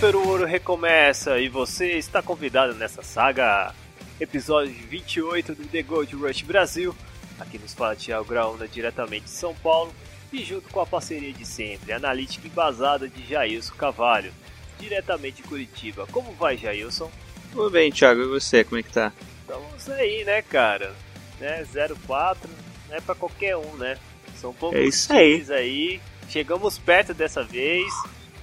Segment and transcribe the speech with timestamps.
[0.00, 3.74] Peru Ouro recomeça e você está convidado nessa saga.
[4.20, 6.94] Episódio 28 do The Gold Rush Brasil.
[7.38, 9.92] Aqui nos fala Thiago Graúna diretamente de São Paulo
[10.32, 14.32] e junto com a parceria de sempre, analítica embasada de Jailson Cavalho,
[14.78, 16.06] diretamente de Curitiba.
[16.10, 17.10] Como vai, Jailson?
[17.52, 19.12] Tudo bem, Thiago, e você, como é que tá?
[19.40, 20.94] Estamos aí, né, cara?
[21.40, 21.64] Né,
[22.06, 22.50] 04
[22.88, 23.98] não é pra qualquer um, né?
[24.40, 25.44] São poucos É isso aí.
[25.50, 26.00] aí.
[26.28, 27.86] Chegamos perto dessa vez.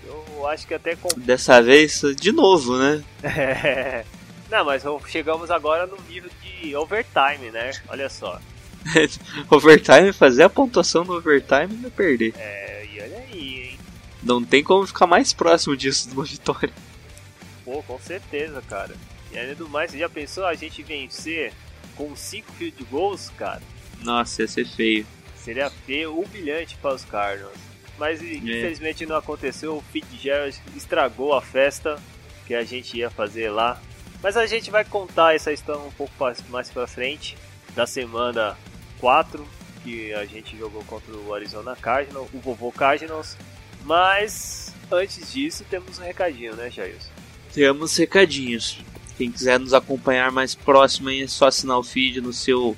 [0.06, 3.04] Eu acho que até com Dessa vez, de novo, né?
[3.24, 4.06] É.
[4.50, 7.72] Não, mas chegamos agora no nível de overtime, né?
[7.88, 8.40] Olha só.
[9.50, 12.34] overtime, fazer a pontuação no overtime e perder.
[12.38, 13.80] É, e olha aí, hein?
[14.22, 16.72] Não tem como ficar mais próximo disso de uma vitória.
[17.66, 18.96] Pô, com certeza, cara.
[19.32, 21.54] E além do mais, você já pensou a gente vencer
[21.96, 23.62] com 5 field goals, cara?
[24.02, 25.06] Nossa, ia ser feio.
[25.36, 27.73] Seria feio, humilhante para os Cardinals.
[27.98, 32.02] Mas infelizmente não aconteceu, o Fitzgerald estragou a festa
[32.46, 33.80] que a gente ia fazer lá.
[34.22, 36.14] Mas a gente vai contar essa história um pouco
[36.50, 37.38] mais pra frente,
[37.76, 38.58] da semana
[39.00, 39.46] 4,
[39.84, 43.38] que a gente jogou contra o Arizona Cardinals, o vovô Cardinals.
[43.84, 47.10] Mas antes disso, temos um recadinho, né, Jailson?
[47.54, 48.80] Temos recadinhos.
[49.18, 52.76] Quem quiser nos acompanhar mais próximo aí é só assinar o feed no seu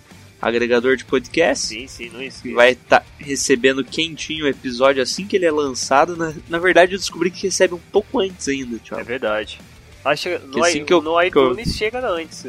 [0.47, 1.65] agregador de podcast.
[1.67, 2.55] Sim, sim, não que esqueça.
[2.55, 6.15] vai estar recebendo quentinho o episódio assim que ele é lançado.
[6.15, 9.59] Na, na verdade, eu descobri que recebe um pouco antes ainda, É verdade.
[10.03, 12.45] Acho que no, assim i- que eu- no que eu- iTunes chega antes.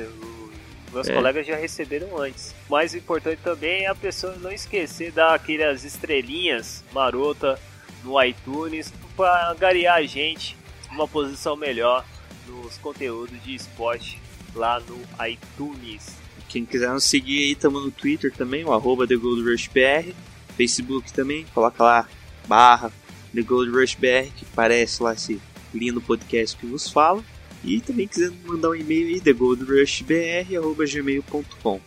[0.93, 1.15] Meus É.
[1.15, 2.55] colegas já receberam antes.
[2.69, 7.59] O mais importante também é a pessoa não esquecer daquelas estrelinhas marota
[8.05, 10.57] no iTunes para angariar a gente
[10.91, 12.05] uma posição melhor
[12.47, 14.21] nos conteúdos de esporte
[14.55, 16.15] lá no iTunes.
[16.49, 20.15] Quem quiser nos seguir aí, tamo no Twitter também, o arroba TheGoldRushBR.
[20.57, 22.09] Facebook também, coloca lá,
[22.47, 22.91] barra
[23.35, 25.39] TheGoldRushBR, que parece lá esse
[25.75, 27.23] lindo podcast que vos fala.
[27.63, 31.81] E também quiser mandar um e-mail aí, TheGoldRushBR.gmail.com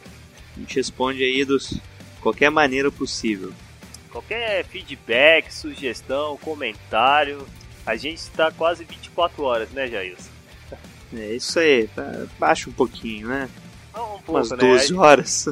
[0.56, 1.80] A gente responde aí dos
[2.22, 3.52] qualquer maneira possível.
[4.12, 7.48] Qualquer feedback, sugestão, comentário,
[7.86, 10.32] a gente está quase 24 horas, né, Jailson?
[11.14, 11.90] É isso aí,
[12.38, 13.50] baixa um pouquinho, né?
[14.00, 14.58] Não, um pouco, Umas né?
[14.58, 15.50] 12 horas.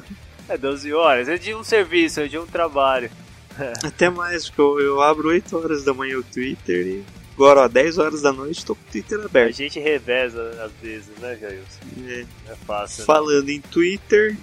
[0.49, 3.09] É 12 horas, é de um serviço, é de um trabalho.
[3.83, 7.03] Até mais, porque eu, eu abro 8 horas da manhã o Twitter e
[7.35, 9.55] agora, ó, 10 horas da noite tô com o Twitter A aberto.
[9.55, 11.79] gente reveza às vezes, né, Jailson?
[12.07, 12.25] É.
[12.51, 13.01] É fácil.
[13.01, 13.05] né?
[13.05, 14.37] Falando em Twitter,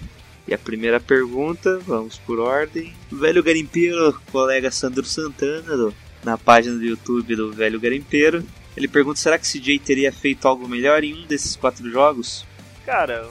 [0.46, 2.92] e a primeira pergunta, vamos por ordem.
[3.10, 8.44] O Velho Garimpeiro, colega Sandro Santana, do- na página do YouTube do Velho Garimpeiro,
[8.76, 12.44] ele pergunta: será que CJ teria feito algo melhor em um desses quatro jogos?
[12.84, 13.26] Cara,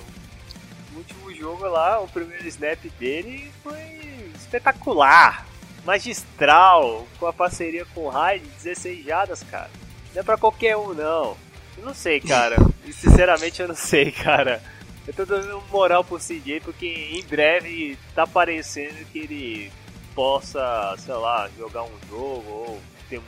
[1.43, 5.45] jogo lá, o primeiro snap dele foi espetacular,
[5.85, 9.69] magistral, com a parceria com o Hyde, 16 jadas, cara.
[10.13, 11.35] Não é pra qualquer um, não.
[11.77, 12.55] Eu não sei, cara.
[12.93, 14.61] Sinceramente, eu não sei, cara.
[15.05, 19.71] Eu tô dando moral pro CJ porque em breve tá parecendo que ele
[20.15, 23.23] possa, sei lá, jogar um jogo ou ter um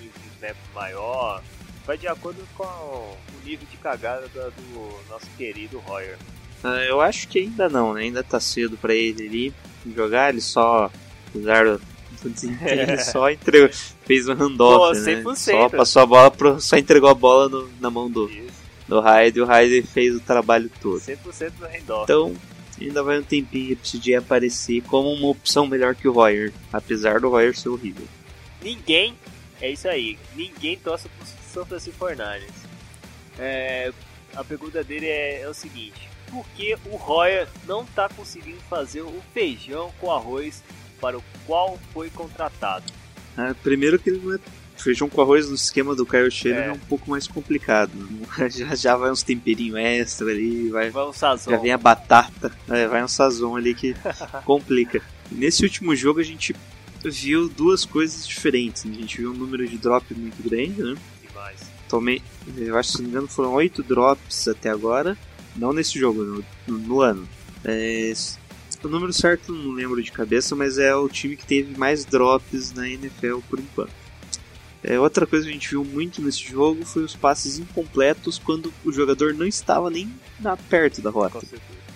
[0.00, 1.40] de snap maior.
[1.86, 6.16] Vai de acordo com o nível de cagada da- do nosso querido Royer.
[6.64, 8.02] Ah, eu acho que ainda não, né?
[8.02, 9.54] Ainda tá cedo pra ele ali
[9.96, 10.90] jogar, ele só,
[11.28, 11.64] apesar
[12.22, 13.68] do desempenho, ele só entregou,
[14.04, 15.22] fez um handoff, Pô, né?
[15.22, 15.36] 100%.
[15.36, 18.52] Só passou a bola, pro, só entregou a bola no- na mão do, Isso,
[18.86, 21.00] do Hyde e o Hyde fez o trabalho todo.
[21.00, 22.04] 100% do handoff.
[22.04, 22.32] Então,
[22.80, 27.18] ainda vai um tempinho pra CJ aparecer como uma opção melhor que o Royer, apesar
[27.20, 28.06] do Royer ser horrível.
[28.62, 29.14] Ninguém,
[29.60, 32.50] é isso aí, ninguém torce pro São Francisco Fornalhas.
[33.38, 33.90] É,
[34.36, 39.02] a pergunta dele é, é o seguinte: por que o Royer não tá conseguindo fazer
[39.02, 40.62] o feijão com arroz
[41.00, 42.84] para o qual foi contratado?
[43.36, 44.38] Ah, primeiro que ele não é
[44.76, 46.68] feijão com arroz no esquema do Kyle Shanahan É.
[46.68, 46.72] é.
[46.72, 47.92] um pouco mais complicado.
[48.50, 51.50] Já, já vai uns temperinhos extra ali, vai, Vai um sazon.
[51.50, 53.94] já vem a batata, é, vai um sazon ali que
[54.44, 55.00] complica.
[55.30, 56.54] Nesse último jogo a gente
[57.04, 58.84] viu duas coisas diferentes.
[58.84, 58.94] né?
[58.96, 60.96] A gente viu um número de drop muito grande, né?
[61.26, 61.60] Demais.
[61.88, 62.22] Tomei,
[62.56, 65.16] eu acho que se não me engano foram oito drops até agora.
[65.56, 67.28] Não nesse jogo, no, no- no ano.
[67.64, 68.12] É,
[68.82, 72.72] o número certo não lembro de cabeça, mas é o time que teve mais drops
[72.72, 73.92] na NFL por enquanto.
[74.82, 78.72] É, outra coisa que a gente viu muito nesse jogo foi os passes incompletos quando
[78.84, 81.40] o jogador não estava nem na, perto da rota.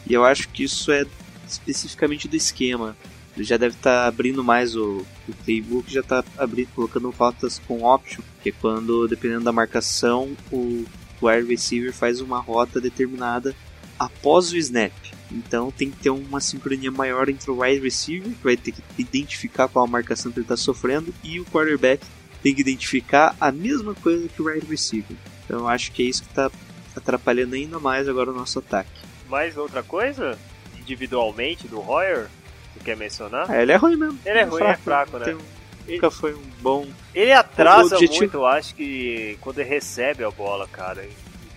[0.07, 1.05] E eu acho que isso é
[1.49, 2.97] especificamente do esquema.
[3.37, 7.61] Ele já deve estar tá abrindo mais o, o playbook, já está abrindo, colocando rotas
[7.67, 10.85] com option, que é quando, dependendo da marcação, o
[11.23, 13.55] wide receiver faz uma rota determinada
[13.99, 14.93] após o snap.
[15.31, 18.83] Então tem que ter uma sincronia maior entre o wide receiver, que vai ter que
[18.99, 22.05] identificar qual a marcação que ele está sofrendo, e o quarterback
[22.43, 25.17] tem que identificar a mesma coisa que o wide receiver.
[25.45, 26.51] Então eu acho que é isso que está
[26.95, 28.91] atrapalhando ainda mais agora o nosso ataque.
[29.29, 30.39] Mais outra coisa,
[30.79, 32.29] individualmente, do Royer,
[32.73, 33.51] você quer mencionar?
[33.51, 34.19] É, ele é ruim mesmo.
[34.25, 35.35] Ele é, é ruim, fraco, é fraco, né?
[35.35, 35.56] Um,
[35.87, 36.87] nunca foi um bom.
[37.15, 41.07] Ele atrasa muito, eu acho que quando ele recebe a bola, cara.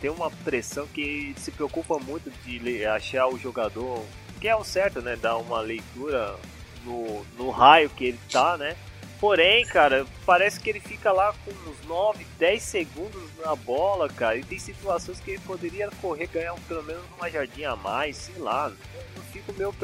[0.02, 4.02] Tem uma pressão que se preocupa muito de achar o jogador,
[4.40, 5.18] que é o certo, né?
[5.18, 6.38] Dar uma leitura
[6.86, 8.78] no, no raio que ele tá, né?
[9.20, 14.38] Porém, cara, parece que ele fica lá com uns 9, 10 segundos na bola, cara.
[14.38, 18.42] E tem situações que ele poderia correr, ganhar pelo menos uma jardinha a mais, sei
[18.42, 18.72] lá.
[19.16, 19.76] Eu fico meio,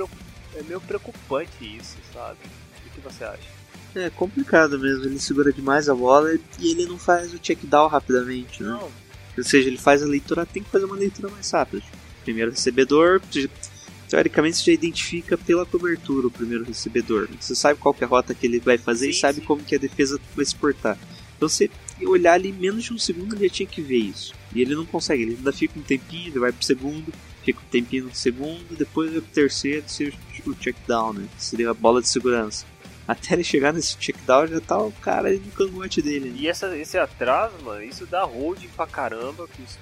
[0.55, 2.39] é meio preocupante isso, sabe?
[2.85, 3.54] O que você acha?
[3.95, 7.87] É complicado mesmo, ele segura demais a bola e ele não faz o check down
[7.87, 8.69] rapidamente, né?
[8.69, 8.91] Não.
[9.37, 11.81] Ou seja, ele faz a leitura, tem que fazer uma leitura mais rápida.
[12.23, 13.21] Primeiro recebedor,
[14.09, 17.29] teoricamente você já identifica pela cobertura o primeiro recebedor.
[17.29, 17.37] Né?
[17.39, 19.45] Você sabe qual é a rota que ele vai fazer sim, e sabe sim.
[19.45, 20.97] como que a defesa vai se portar.
[21.35, 21.69] Então você
[22.05, 24.33] olhar ali menos de um segundo ele já tinha que ver isso.
[24.53, 27.13] E ele não consegue, ele ainda fica um tempinho, ele vai pro segundo,
[27.43, 30.13] fica um tempinho no segundo, depois vai pro terceiro, seria
[30.45, 31.27] o check down, né?
[31.37, 32.65] Seria a bola de segurança.
[33.07, 36.29] Até ele chegar nesse check down já tá o cara no cangote dele.
[36.29, 36.37] Né?
[36.39, 39.77] E essa, esse atraso, mano, isso dá holding pra caramba que, os,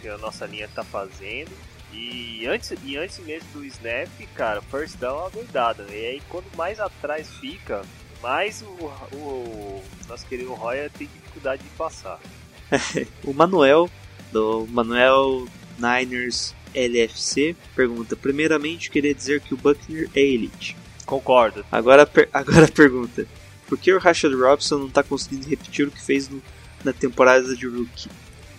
[0.00, 1.50] que a nossa linha tá fazendo.
[1.92, 5.86] E antes, e antes mesmo do snap, cara, first down é uma doidada.
[5.90, 7.82] E aí quando mais atrás fica,
[8.22, 12.20] mais o, o nosso querido Roya tem dificuldade de passar.
[13.24, 13.88] o Manuel,
[14.32, 15.46] do Manuel
[15.78, 20.76] Niners LFC, pergunta: Primeiramente, queria dizer que o Buckner é elite.
[21.08, 21.64] Concordo.
[21.72, 23.26] Agora, per agora pergunta:
[23.66, 26.42] Por que o Rashad Robson não está conseguindo repetir o que fez no,
[26.84, 28.10] na temporada de rookie?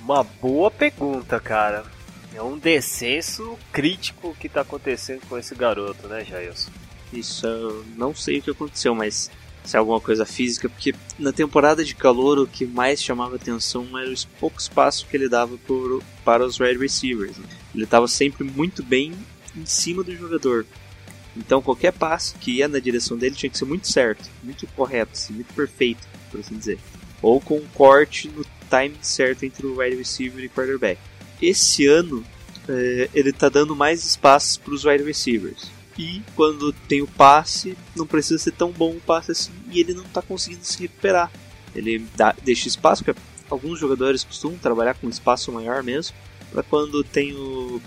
[0.02, 1.86] Uma boa pergunta, cara.
[2.34, 6.72] É um descenso crítico que está acontecendo com esse garoto, né, Jailson?
[7.14, 9.30] Isso, eu não sei o que aconteceu, mas
[9.64, 13.86] se é alguma coisa física, porque na temporada de calor o que mais chamava atenção
[13.98, 17.38] era o pouco espaço que ele dava por, para os wide receivers.
[17.38, 17.46] Né?
[17.76, 19.14] Ele estava sempre muito bem
[19.56, 20.66] em cima do jogador.
[21.36, 25.12] Então qualquer passo que ia na direção dele tinha que ser muito certo, muito correto,
[25.14, 26.80] assim, muito perfeito, por assim dizer.
[27.22, 31.00] Ou com um corte no timing certo entre o wide receiver e quarterback.
[31.42, 32.24] Esse ano
[32.68, 35.72] é, ele está dando mais espaços para os wide receivers.
[35.98, 39.94] E quando tem o passe, não precisa ser tão bom o passe assim, e ele
[39.94, 41.30] não está conseguindo se recuperar.
[41.76, 46.16] Ele dá, deixa espaço, porque alguns jogadores costumam trabalhar com espaço maior mesmo,
[46.52, 47.82] para quando tem o,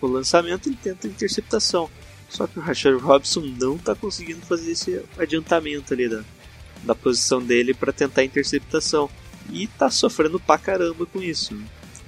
[0.00, 1.90] o lançamento ele tenta a interceptação.
[2.30, 6.22] Só que o Rashad Robson não está conseguindo fazer esse adiantamento ali da,
[6.84, 9.10] da posição dele para tentar a interceptação.
[9.50, 11.60] E está sofrendo pra caramba com isso.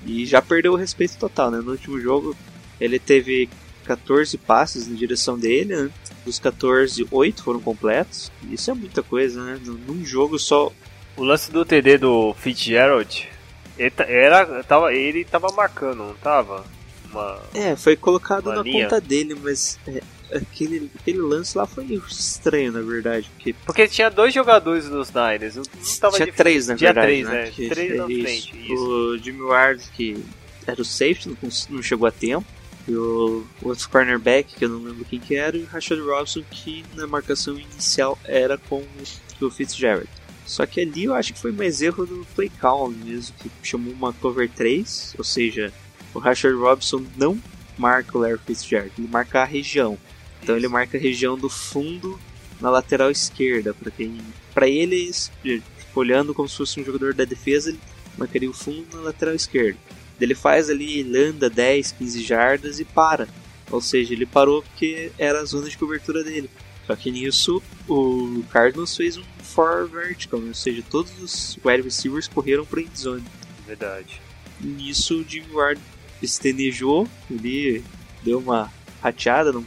[0.06, 1.60] E já perdeu o respeito total, né?
[1.60, 2.36] No último jogo
[2.80, 3.48] ele teve
[3.84, 5.90] 14 passes na direção dele, né?
[6.24, 8.30] Dos 14, 8 foram completos.
[8.48, 9.60] Isso é muita coisa, né?
[9.64, 10.72] Num jogo só.
[11.16, 13.28] O lance do TD do Fitzgerald,
[13.76, 16.64] ele, era, tava, ele tava marcando, não tava?
[17.12, 18.84] Uma, é, foi colocado na linha.
[18.84, 20.02] conta dele, mas é,
[20.34, 23.31] aquele, aquele lance lá foi estranho, na verdade.
[23.34, 25.56] Porque, porque tinha dois jogadores dos Niners.
[25.56, 25.64] Não
[26.00, 27.52] tava tinha três, na tinha verdade.
[27.54, 27.98] Tinha três, né?
[27.98, 27.98] né?
[27.98, 28.72] Três na frente.
[28.72, 28.84] Isso.
[28.84, 30.24] O Jimmy Ward, que
[30.66, 31.36] era o safety, não,
[31.70, 32.46] não chegou a tempo.
[32.86, 36.00] E o, o outro cornerback, que eu não lembro quem que era, e o Rashad
[36.00, 38.82] Robson, que na marcação inicial era com
[39.40, 40.08] o Fitzgerald.
[40.44, 43.92] Só que ali eu acho que foi mais erro do play call mesmo, que chamou
[43.92, 45.72] uma cover 3, ou seja,
[46.14, 47.40] o Rashad Robson não
[47.78, 49.98] marca o Larry Fitzgerald, ele marca a região.
[50.42, 52.19] Então ele marca a região do fundo
[52.60, 54.19] na lateral esquerda, para quem
[54.54, 55.62] para eles, tipo,
[55.94, 57.81] olhando como se fosse um jogador da defesa, ele
[58.16, 59.78] marcaria o fundo na lateral esquerda.
[60.20, 63.28] Ele faz ali, ele anda 10, 15 jardas e para.
[63.70, 66.48] Ou seja, ele parou porque era a zona de cobertura dele.
[66.86, 72.28] Só que nisso o Cardinals fez um for vertical, ou seja, todos os wide receivers
[72.28, 73.24] correram para end zone.
[73.66, 74.20] Verdade.
[74.60, 75.81] Nisso o Jimmy Ward
[76.22, 77.84] estenejou, ele
[78.22, 79.64] deu uma rateada, não,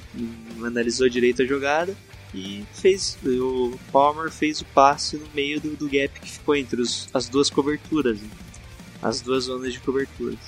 [0.58, 1.96] não analisou direito a jogada
[2.34, 6.82] e fez o Palmer fez o passe no meio do, do gap que ficou entre
[6.82, 8.30] os, as duas coberturas, né?
[9.02, 10.40] as duas zonas de coberturas.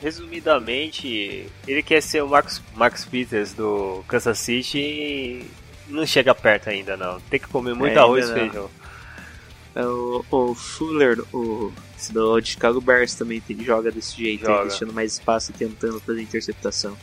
[0.00, 5.46] Resumidamente, ele quer ser o Marcus, Marcus Peters do Kansas City e
[5.88, 7.20] não chega perto ainda não.
[7.22, 8.70] Tem que comer muito é, arroz e feijão.
[9.74, 11.72] É o, o Fuller, o
[12.08, 14.68] do Chicago Bears também ele joga desse jeito, Joga.
[14.68, 16.96] deixando mais espaço e tentando fazer interceptação.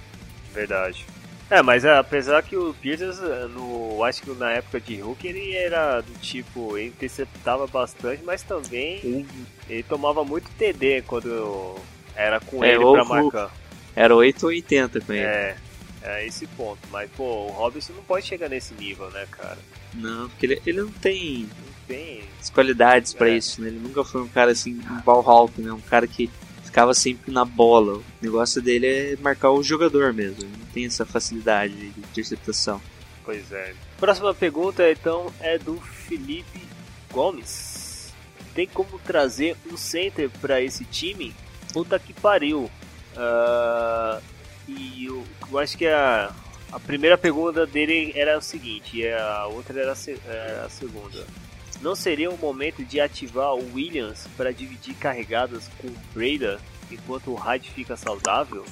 [0.54, 1.06] Verdade.
[1.50, 5.26] É, mas é, apesar que o Peters, eh, no, acho que na época de Hulk,
[5.28, 9.26] ele era do tipo, ele interceptava bastante, mas também
[9.70, 11.76] ele tomava muito TD quando
[12.14, 13.52] era com É, ele pra marcar.
[13.96, 15.22] Era 8 ou 80 com ele.
[15.24, 15.56] É,
[16.04, 16.80] é esse ponto.
[16.92, 19.58] Mas, pô, o Robinson não pode chegar nesse nível, né, cara?
[19.94, 21.50] Não, porque ele, ele não tem
[21.88, 22.24] tem.
[22.40, 23.38] as qualidades pra É.
[23.38, 23.68] isso, né?
[23.70, 25.72] Ele nunca foi um cara assim, um ball hawk, né?
[25.72, 26.30] Um cara que
[26.64, 27.98] ficava sempre na bola.
[27.98, 30.44] O negócio dele é marcar o jogador mesmo.
[30.44, 32.82] Ele não tem essa facilidade de interceptação.
[33.24, 33.74] Pois é.
[34.00, 36.62] Próxima pergunta, então, é do Felipe
[37.12, 38.14] Gomes.
[38.54, 41.34] Tem como trazer um center pra esse time?
[41.74, 42.70] Puta que pariu.
[43.16, 44.20] Ah,
[44.68, 46.32] e eu, eu acho que a,
[46.72, 50.70] a primeira pergunta dele era o seguinte, e a outra era a, se- era a
[50.70, 51.26] segunda.
[51.82, 56.60] Não seria o momento de ativar o Williams para dividir carregadas com o Breda
[56.92, 58.66] enquanto o Hyde fica saudável?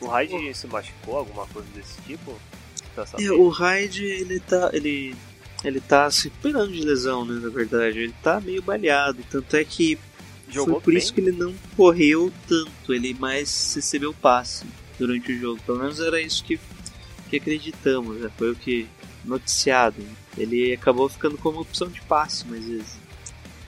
[0.00, 2.38] O Hyde, se machucou, alguma coisa desse tipo?
[2.94, 4.70] Tá É, o Hyde, ele tá.
[4.72, 5.14] Ele,
[5.64, 7.40] ele tá se recuperando de lesão, né?
[7.42, 7.98] Na verdade.
[7.98, 9.18] Ele tá meio baleado.
[9.28, 9.98] Tanto é que
[10.48, 10.98] Jogou foi por bem?
[10.98, 12.94] isso que ele não correu tanto.
[12.94, 14.64] Ele mais recebeu passe
[14.98, 15.60] durante o jogo.
[15.66, 16.58] Pelo menos era isso que,
[17.28, 18.18] que acreditamos.
[18.18, 18.30] Né?
[18.36, 18.86] Foi o que
[19.26, 20.02] noticiado.
[20.36, 22.96] Ele acabou ficando como opção de passe mais vezes.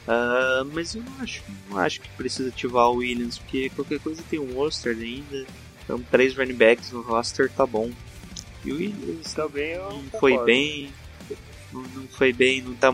[0.07, 4.23] Ah, mas eu não acho, não acho que precisa ativar o Williams, porque qualquer coisa
[4.31, 5.47] tem um roster ainda.
[5.85, 7.91] Então, três running backs no roster tá bom.
[8.65, 10.19] E o Williams Também eu não concordo.
[10.19, 10.93] foi bem.
[11.73, 12.91] Não, não foi bem, não tá.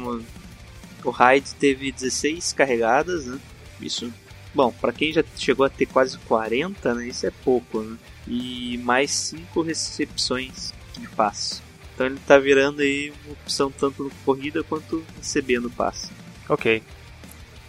[1.04, 3.38] O Hyde teve 16 carregadas, né?
[3.80, 4.12] Isso.
[4.52, 7.09] Bom, pra quem já chegou a ter quase 40, né?
[7.09, 7.97] Isso é pouco, né?
[8.26, 11.61] E mais 5 recepções de passe.
[11.94, 16.10] Então ele tá virando aí uma opção tanto no corrida quanto recebendo passe.
[16.48, 16.82] Ok.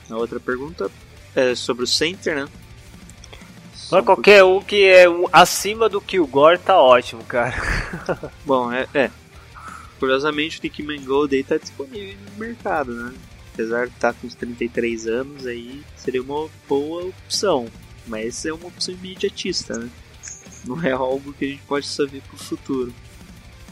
[0.10, 0.90] A outra pergunta
[1.36, 2.50] é sobre o center, né?
[3.74, 7.56] Só qualquer um que é um, acima do Kilgore tá ótimo, cara.
[8.44, 9.12] Bom, é, é.
[10.00, 13.14] Curiosamente, o Nick Mangold aí tá disponível no mercado, né?
[13.54, 17.68] Apesar de estar com uns 33 anos aí, seria uma boa opção.
[18.08, 19.90] Mas é uma opção imediatista, né?
[20.66, 22.94] Não é algo que a gente pode só ver pro futuro.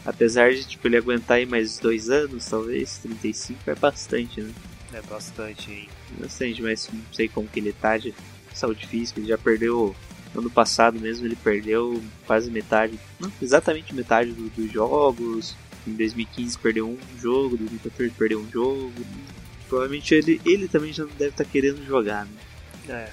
[0.04, 4.52] Apesar de tipo, ele aguentar aí mais dois anos, talvez, 35 é bastante, né?
[4.92, 5.88] É bastante, hein?
[6.18, 8.14] Bastante, mas não sei como que ele tá de
[8.52, 9.94] saúde física, ele já perdeu
[10.36, 15.56] ano passado mesmo, ele perdeu quase metade, não, exatamente metade do- dos jogos.
[15.86, 18.92] Em 2015 perdeu um jogo, em 2014 perdeu um jogo.
[19.68, 22.32] Provavelmente ele, ele também já não deve estar querendo jogar, né?
[22.88, 23.10] É.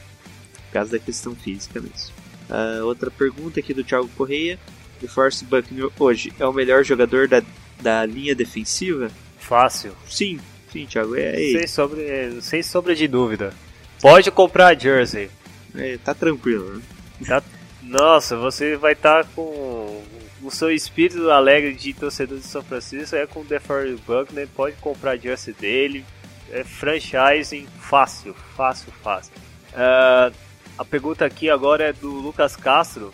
[0.67, 2.11] Por causa da questão física mesmo.
[2.49, 4.59] Ah, outra pergunta aqui do Thiago Correia.
[5.07, 7.41] Force Buckner hoje é o melhor jogador da,
[7.81, 9.09] da linha defensiva?
[9.39, 9.93] Fácil.
[10.07, 10.39] Sim,
[10.71, 11.59] sim, Thiago, é ele.
[11.59, 13.53] Sem sombra, é, sem sombra de dúvida.
[14.01, 15.29] Pode comprar a jersey.
[15.75, 16.81] É, tá tranquilo, né?
[17.27, 17.43] Tá?
[17.83, 20.03] Nossa, você vai estar com
[20.41, 23.15] o seu espírito alegre de torcedor de São Francisco.
[23.15, 24.47] É com o DeForest Buckner.
[24.55, 26.05] Pode comprar a jersey dele.
[26.51, 29.33] É franchising fácil, fácil, fácil.
[29.73, 30.31] Ah,
[30.77, 33.11] a pergunta aqui agora é do Lucas Castro.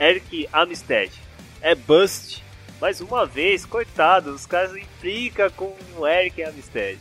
[0.00, 1.12] Eric Amstead.
[1.60, 2.42] É bust.
[2.80, 6.98] Mais uma vez, coitado, os caras implicam com o Eric Amstead.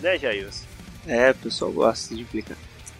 [0.00, 0.64] Né, Jailson?
[1.06, 2.56] É, o pessoal gosta de implicar.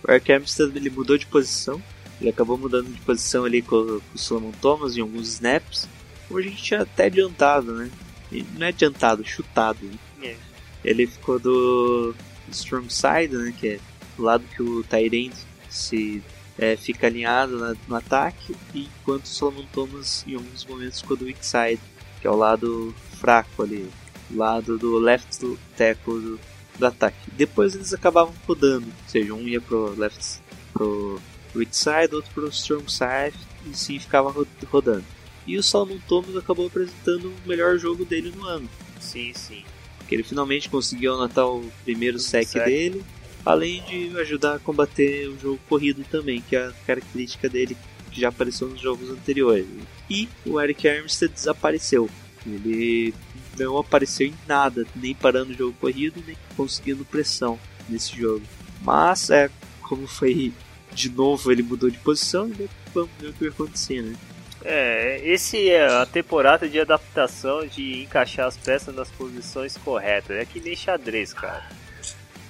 [0.06, 1.82] O Eric Armstead ele mudou de posição.
[2.20, 5.88] Ele acabou mudando de posição ali com, com o Solomon Thomas em alguns snaps.
[6.28, 7.90] Como a gente tinha até adiantado, né?
[8.30, 9.78] E não é adiantado, chutado.
[9.82, 9.98] né?
[10.22, 10.36] É.
[10.84, 12.14] Ele ficou do
[12.50, 13.52] strong side, né?
[13.58, 13.78] Que é
[14.16, 15.34] do lado que o Tyrant
[15.68, 16.22] se
[16.58, 21.24] é, fica alinhado na- no ataque, enquanto o Solomon Thomas em alguns momentos ficou do
[21.26, 21.80] weak side,
[22.20, 23.88] que é o lado fraco ali,
[24.30, 25.38] o lado do left
[25.76, 26.40] tackle do,
[26.78, 27.16] do ataque.
[27.32, 30.40] Depois eles acabavam rodando, ou seja, um ia pro left
[30.72, 31.20] pro
[31.54, 33.36] weak side, outro pro strong side,
[33.66, 35.04] e sim ficava ro- rodando.
[35.46, 38.68] E o Solomon Thomas acabou apresentando o melhor jogo dele no ano.
[39.00, 39.62] Sim, sim.
[39.98, 42.64] Porque ele finalmente conseguiu anotar o primeiro sec Sec.
[42.64, 43.04] dele,
[43.46, 47.76] além de ajudar a combater o jogo corrido também, que é a característica dele
[48.10, 49.66] que já apareceu nos jogos anteriores.
[50.10, 52.10] E o Eric Armstead desapareceu.
[52.44, 53.14] Ele
[53.56, 58.42] não apareceu em nada, nem parando o jogo corrido, nem conseguindo pressão nesse jogo.
[58.82, 59.48] Mas, é,
[59.80, 60.52] como foi
[60.92, 64.16] de novo, ele mudou de posição, e vamos ver o que vai acontecer, né?
[64.64, 70.36] É, esse é a temporada de adaptação de encaixar as peças nas posições corretas.
[70.36, 71.68] É que nem xadrez, cara.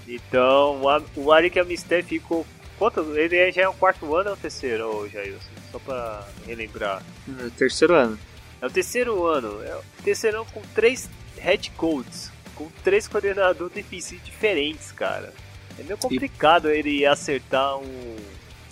[0.08, 2.46] Então, o o Arik Amister ficou.
[2.78, 3.00] Quanto?
[3.18, 5.48] Ele é- já é o quarto ano ou o terceiro, Jailson?
[5.72, 7.02] Só pra relembrar.
[7.40, 8.18] É, terceiro ano.
[8.60, 9.62] É o terceiro ano.
[9.64, 11.08] É o terceiro ano com três
[11.38, 12.30] head coaches.
[12.54, 15.30] com três coordenadores defensivos diferentes, cara.
[15.78, 18.16] É meio complicado ele acertar um.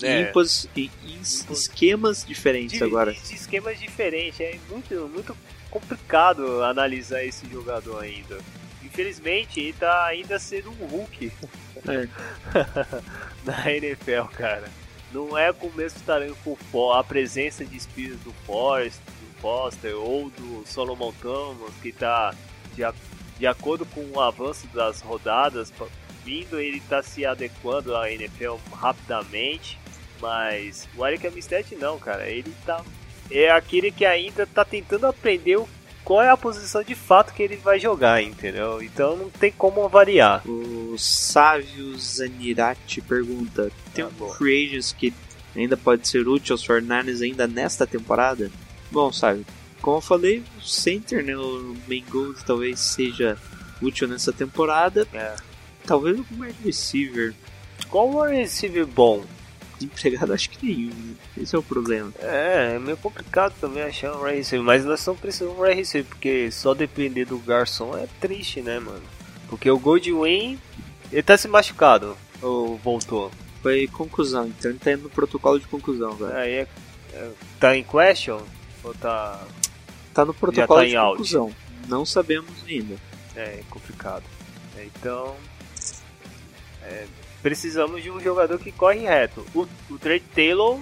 [0.03, 0.33] E É, em
[0.75, 3.13] e- e es- esquemas diferentes de- agora.
[3.13, 4.41] de esquemas diferentes.
[4.41, 5.37] É muito, muito
[5.71, 8.39] complicado analisar esse jogador ainda.
[8.95, 11.33] Infelizmente, ele tá ainda sendo um Hulk
[11.89, 12.09] É.
[13.45, 14.65] na NFL, cara.
[15.13, 18.99] Não é com o mesmo tamanho com o Fo- a presença de espírito do Forrest,
[19.01, 22.33] do Foster ou do Solomon Thomas, que tá
[22.75, 22.83] de,
[23.39, 25.73] de acordo com o avanço das rodadas
[26.25, 29.79] vindo, ele tá se adequando à NFL rapidamente.
[30.21, 32.29] Mas o Eric Armstead não, cara.
[32.29, 32.83] Ele tá.
[33.31, 35.69] É aquele que ainda tá tentando aprender o-
[36.05, 38.83] qual é a posição de fato que ele vai jogar, entendeu?
[38.83, 40.43] Então não tem como variar.
[40.47, 45.15] O Sávio Zanirati pergunta: tem Ah, um free agents que
[45.57, 48.51] ainda pode ser útil aos 49ers ainda nesta temporada?
[48.91, 49.47] Bom, Sávio,
[49.81, 53.39] como eu falei, o center, né, o main gold talvez seja
[53.81, 55.09] útil nessa temporada.
[55.13, 55.35] É.
[55.87, 57.35] Talvez algum wide receiver.
[57.91, 59.25] Qual o receiver bom?
[59.83, 61.15] Empregado acho que nenhum, né?
[61.37, 62.13] Esse é o problema.
[62.19, 65.63] É, é meio complicado também achar um right receiver, mas nós estamos precisando de um
[65.63, 69.03] right receiver, porque só depender do garçom é triste, né, mano?
[69.49, 70.59] Porque o Goldwyn,
[71.13, 73.31] ele tá se machucado, ou voltou?
[73.63, 76.37] Foi conclusão, então ele tá indo no protocolo de conclusão, velho.
[76.37, 76.69] Aí é,
[77.13, 78.43] é- tá em question?
[78.83, 79.43] Ou tá...
[80.13, 81.11] Tá no protocolo tá de out.
[81.13, 81.53] conclusão.
[81.89, 82.97] Não sabemos ainda.
[83.35, 84.23] É complicado.
[84.77, 85.35] É, Então,
[86.83, 87.07] é,
[87.45, 89.45] precisamos de um jogador que corre reto.
[89.55, 90.81] O, o Trey Taylor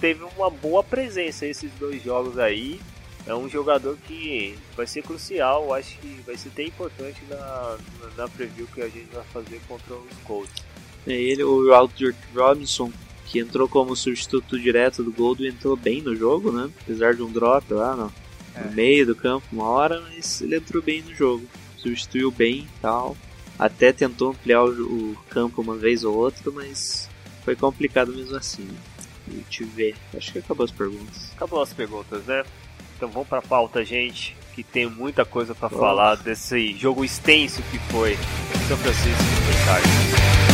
[0.00, 2.80] teve uma boa presença esses dois jogos aí.
[3.24, 8.10] É um jogador que vai ser crucial, acho que vai ser até importante na, na,
[8.16, 10.64] na preview que a gente vai fazer contra os Colts.
[11.06, 12.90] É ele, o Aldrich Robinson,
[13.26, 16.68] que entrou como substituto direto do Gold, entrou bem no jogo, né?
[16.82, 18.12] Apesar de um drop lá no,
[18.64, 21.46] no meio do campo, uma hora, mas ele entrou bem no jogo.
[21.76, 23.16] Substituiu bem e tal.
[23.60, 27.10] Até tentou ampliar o, campo uma vez ou outra, mas
[27.44, 28.66] foi complicado mesmo assim.
[29.28, 29.94] E te ver.
[30.16, 31.30] Acho que acabou as perguntas.
[31.36, 32.42] Acabou as perguntas, né?
[32.96, 35.78] Então vamos pra pauta, gente, que tem muita coisa Vamos.
[35.78, 38.16] falar desse jogo extenso que foi
[38.66, 40.49] São Francisco e Cardinals.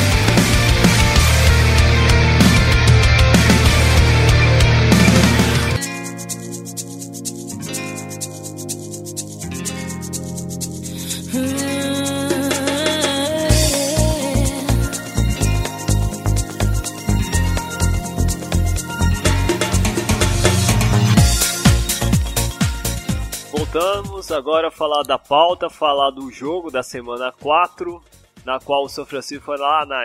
[24.36, 28.02] Agora falar da pauta, falar do jogo da semana 4,
[28.44, 30.02] na qual o São Francisco foi lá na,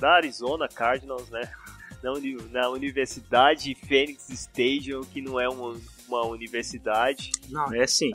[0.00, 1.50] na Arizona Cardinals, né?
[2.02, 2.12] Na,
[2.52, 5.76] na Universidade Phoenix Stadium, que não é uma,
[6.08, 7.32] uma universidade.
[7.50, 8.10] Não, é sim.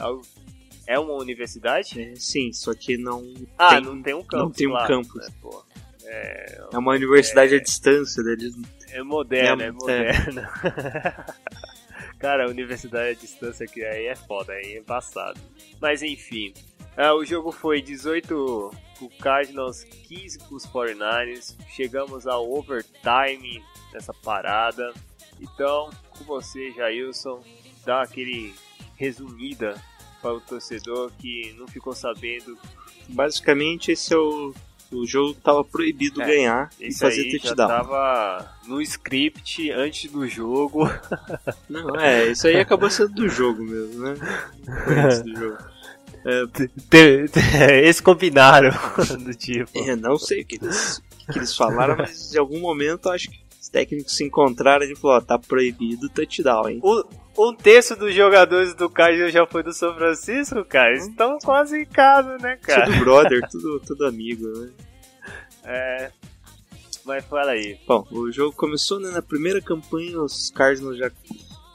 [0.87, 1.99] É É uma universidade?
[2.01, 3.21] É sim, só que não
[3.57, 4.39] Ah, tem, não tem um campus.
[4.39, 5.27] não tem um claro, campus.
[5.27, 5.33] né.
[6.05, 8.53] É, é uma universidade à distância deles.
[8.91, 10.51] é moderna, É, é, moderna.
[12.23, 15.37] Cara, a universidade à distância que aí é foda, aí é embaçado.
[15.81, 16.53] Mas enfim,
[16.95, 21.53] ah, o jogo foi 18 pro Cardinals, 15 pros 49ers.
[21.67, 24.93] Chegamos ao overtime nessa parada.
[25.41, 27.43] Então, com você, Jailson,
[27.85, 28.55] dá aquele
[28.95, 29.75] resumida
[30.21, 32.57] para o torcedor que não ficou sabendo.
[33.09, 34.55] Basicamente, esse é o,
[34.93, 37.67] o jogo tava proibido É, ganhar e fazer aí já touchdown.
[37.67, 40.89] tava no script antes do jogo.
[41.69, 44.15] Não, é, isso aí acabou sendo do jogo mesmo, né?
[44.87, 45.57] Antes do jogo.
[46.53, 47.39] Te- te-
[47.83, 48.71] Eles combinaram
[49.25, 49.69] do tipo.
[49.77, 53.29] É, não sei o que eles, o que eles falaram, mas de algum momento acho
[53.29, 56.79] que os técnicos se encontraram e falaram, ó, tá proibido touchdown, hein?
[56.81, 57.03] Um,
[57.37, 60.91] um terço dos jogadores do Cardinals já foi do São Francisco, cara.
[60.91, 62.85] Eles estão quase em casa, né, cara?
[62.85, 64.69] Tudo brother, tudo, tudo amigo, né?
[65.65, 66.11] É.
[67.05, 67.77] Mas fala aí.
[67.87, 71.11] Bom, o jogo começou né, na primeira campanha, os Cardinals já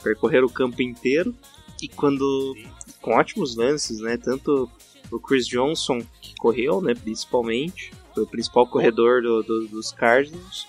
[0.02, 1.34] percorreram o campo inteiro
[1.82, 2.56] e quando
[3.02, 4.16] com ótimos lances, né?
[4.16, 4.70] Tanto
[5.10, 6.94] o Chris Johnson que correu, né?
[6.94, 10.66] Principalmente foi o principal corredor do- do- dos Cardinals.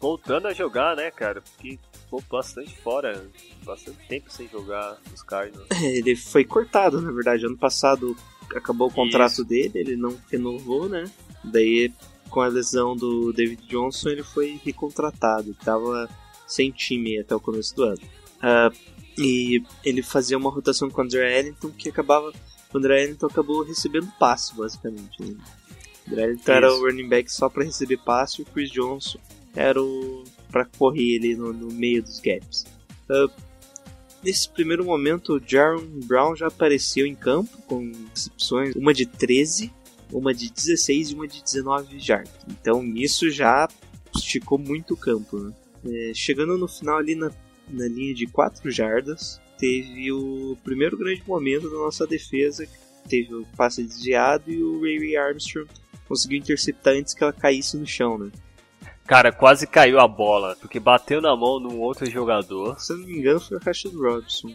[0.00, 1.40] Voltando a jogar, né, cara?
[1.42, 3.22] Porque ficou bastante fora.
[3.64, 5.68] Bastante tempo sem jogar os Cardinals.
[5.82, 7.44] Ele foi cortado, na verdade.
[7.44, 8.16] Ano passado
[8.56, 9.44] acabou o contrato Isso.
[9.44, 11.04] dele, ele não renovou, né?
[11.44, 11.92] Daí,
[12.30, 15.54] com a lesão do David Johnson, ele foi recontratado.
[15.62, 16.08] Tava
[16.46, 18.00] sem time até o começo do ano.
[18.40, 18.70] Ah,
[19.18, 22.32] e ele fazia uma rotação com o André Ellington que acabava.
[22.72, 25.22] O André Ellington acabou recebendo passe, basicamente.
[25.22, 25.36] Né?
[26.06, 26.76] O André Ellington era Isso.
[26.76, 29.18] o running back só para receber passe e o Chris Johnson
[29.54, 32.66] era o para correr ele no, no meio dos gaps.
[33.08, 33.28] Ah,
[34.22, 39.72] nesse primeiro momento, o Jaron Brown já apareceu em campo com recepções, uma de 13,
[40.12, 42.32] uma de 16 e uma de 19 jardas.
[42.48, 43.68] Então nisso já
[44.14, 45.38] esticou muito o campo.
[45.38, 45.52] Né?
[45.86, 47.30] É, chegando no final ali na,
[47.68, 52.66] na linha de 4 jardas, teve o primeiro grande momento da nossa defesa,
[53.08, 55.68] teve o passe desviado e o Ray Armstrong
[56.06, 58.30] conseguiu interceptar antes que ela caísse no chão, né?
[59.08, 62.78] Cara, quase caiu a bola, porque bateu na mão num outro jogador.
[62.78, 64.54] Se não me engano, foi o Rashid Robinson.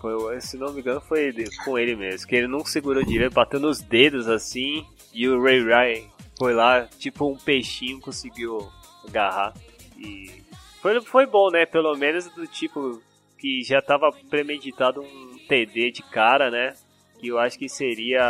[0.00, 2.28] Foi, se não me engano, foi ele, com ele mesmo.
[2.28, 4.86] Que ele não segurou direito, bateu nos dedos assim.
[5.12, 6.06] E o Ray Ray
[6.38, 8.70] foi lá, tipo um peixinho, conseguiu
[9.04, 9.52] agarrar.
[9.98, 10.44] E
[10.80, 11.66] foi, foi bom, né?
[11.66, 13.02] Pelo menos do tipo
[13.36, 16.72] que já tava premeditado um TD de cara, né?
[17.18, 18.22] Que eu acho que seria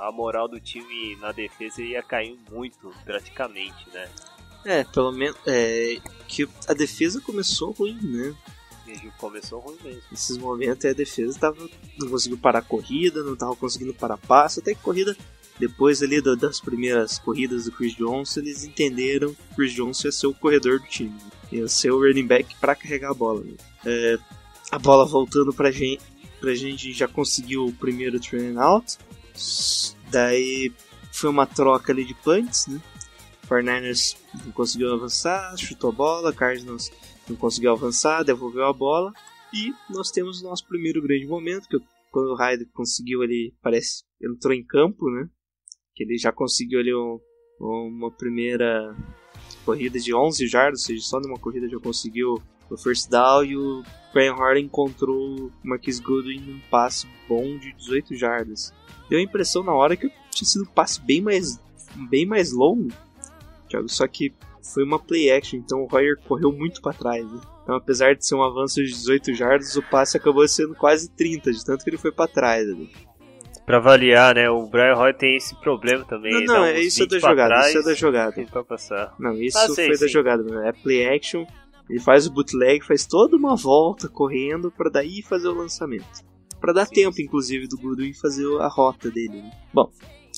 [0.00, 4.08] a moral do time na defesa ia cair muito, praticamente, né?
[4.64, 5.36] É, pelo menos.
[5.46, 8.34] É, que a defesa começou ruim, né?
[9.18, 10.02] Começou ruim mesmo.
[10.10, 14.60] Nesses momentos a defesa tava, não conseguiu parar a corrida, não tava conseguindo parar passo,
[14.60, 15.16] até que corrida.
[15.58, 20.08] Depois ali do, das primeiras corridas do Chris Johnson, eles entenderam que o Chris Johnson
[20.08, 21.14] ia ser o corredor do time.
[21.52, 23.42] Ia ser o running back para carregar a bola.
[23.42, 23.54] Né?
[23.84, 24.18] É,
[24.70, 26.02] a bola voltando pra gente,
[26.40, 28.98] pra gente já conseguiu o primeiro train out.
[30.10, 30.72] Daí
[31.12, 32.80] foi uma troca ali de punts, né?
[33.48, 36.90] 49ers não conseguiu avançar, chutou a bola, Cardinals
[37.28, 39.12] não conseguiu avançar, devolveu a bola.
[39.52, 41.78] E nós temos o nosso primeiro grande momento, que
[42.10, 45.28] quando o Ryder conseguiu ele parece, entrou em campo, né?
[45.94, 47.18] Que ele já conseguiu ali um,
[47.60, 48.96] uma primeira
[49.64, 53.56] corrida de 11 jardas, ou seja, só numa corrida já conseguiu o first down e
[53.56, 58.72] o Brian Hoyer encontrou o Marquis Goodwin num passe bom de 18 jardas.
[59.08, 61.60] Deu a impressão na hora que tinha sido um passe bem mais,
[62.08, 62.88] bem mais longo
[63.86, 64.32] Só que
[64.72, 67.24] foi uma play action, então o Royer correu muito para trás.
[67.30, 67.40] Né?
[67.62, 71.52] Então, apesar de ser um avanço de 18 jardas, o passe acabou sendo quase 30,
[71.52, 72.68] de tanto que ele foi para trás.
[72.68, 72.90] Ali.
[73.64, 74.50] Pra avaliar, né?
[74.50, 76.32] O Brian Roy tem esse problema também.
[76.44, 77.54] Não, não, é isso é da jogada.
[77.54, 78.64] Trás, isso é da jogada.
[78.68, 79.14] passar.
[79.18, 80.04] Não, isso ah, sei, foi sim.
[80.04, 80.42] da jogada.
[80.42, 80.68] Né?
[80.68, 81.46] É play action.
[81.88, 86.24] Ele faz o bootleg, faz toda uma volta correndo para daí fazer o lançamento.
[86.60, 89.42] Para dar sim, tempo, inclusive, do Goodwin fazer a rota dele.
[89.42, 89.50] Né?
[89.72, 89.90] Bom,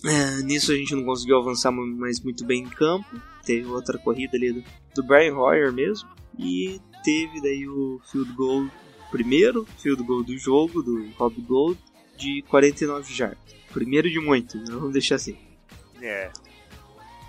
[0.07, 3.07] é, nisso a gente não conseguiu avançar mais muito bem em campo.
[3.45, 4.64] Teve outra corrida ali do,
[4.95, 6.09] do Brian Hoyer mesmo.
[6.38, 8.66] E teve daí o field goal,
[9.11, 11.79] primeiro field goal do jogo, do Rob Gold,
[12.16, 13.38] de 49 jardas.
[13.73, 15.37] Primeiro de muitos, vamos deixar assim.
[16.03, 16.31] É.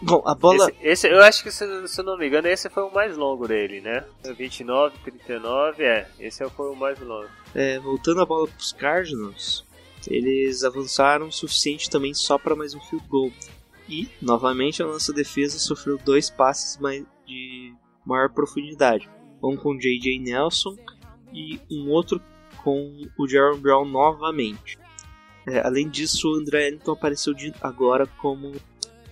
[0.01, 0.69] Bom, a bola.
[0.69, 3.17] Esse, esse, eu acho que, se, se eu não me engano, esse foi o mais
[3.17, 4.03] longo dele, né?
[4.37, 6.07] 29, 39, é.
[6.19, 7.29] Esse foi o mais longo.
[7.55, 9.65] É, voltando a bola para os Cardinals,
[10.09, 13.31] eles avançaram o suficiente também só para mais um field goal.
[13.89, 16.77] E, novamente, a nossa defesa sofreu dois passes
[17.25, 17.73] de
[18.05, 19.09] maior profundidade.
[19.41, 20.19] Um com J.J.
[20.19, 20.75] Nelson
[21.33, 22.21] e um outro
[22.63, 24.77] com o Jaron Brown novamente.
[25.45, 28.53] É, além disso, o André Ellington apareceu agora como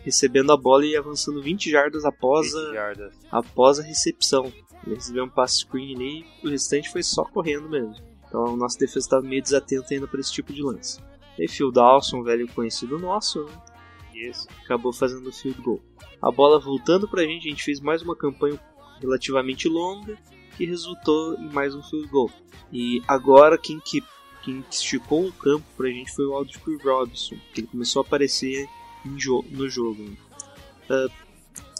[0.03, 3.13] recebendo a bola e avançando 20 jardas após, 20 jardas.
[3.31, 4.51] A, após a recepção.
[4.85, 7.95] Ele recebeu um pass screen ali e o restante foi só correndo mesmo.
[8.35, 10.99] Então a nossa defesa estava meio desatenta ainda para esse tipo de lance.
[11.39, 13.61] E Phil Dawson, velho conhecido nosso, né?
[14.13, 14.45] Isso.
[14.63, 15.81] acabou fazendo o field goal.
[16.21, 18.59] A bola voltando para a gente, a gente fez mais uma campanha
[18.99, 20.17] relativamente longa
[20.57, 22.29] que resultou em mais um field goal.
[22.73, 24.03] E agora quem que
[24.43, 28.05] quem esticou o campo para a gente foi o Aldrich Robinson, que ele começou a
[28.05, 28.67] aparecer
[29.17, 30.03] jo no jogo.
[30.89, 31.11] Uh,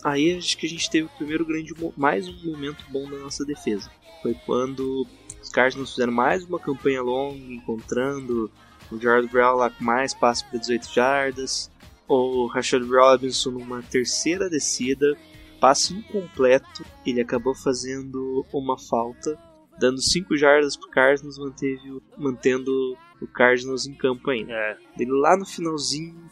[0.04, 3.46] aí acho que a gente teve o primeiro grande mais um momento bom da nossa
[3.46, 3.92] defesa.
[4.22, 5.06] Foi quando
[5.46, 8.52] os Cardinals fizeram mais uma campanha longa, encontrando
[8.92, 11.72] o Jared Brown lá com mais passos para 18 jardas,
[12.08, 15.16] o Rashad Robinson numa terceira descida,
[15.62, 19.38] passe incompleto, ele acabou fazendo uma falta,
[19.80, 24.52] dando 5 jardas para o Cardinals, manteve, mantendo o Cardinals em campo ainda.
[24.52, 24.78] É.
[24.98, 26.28] Ele lá no finalzinho,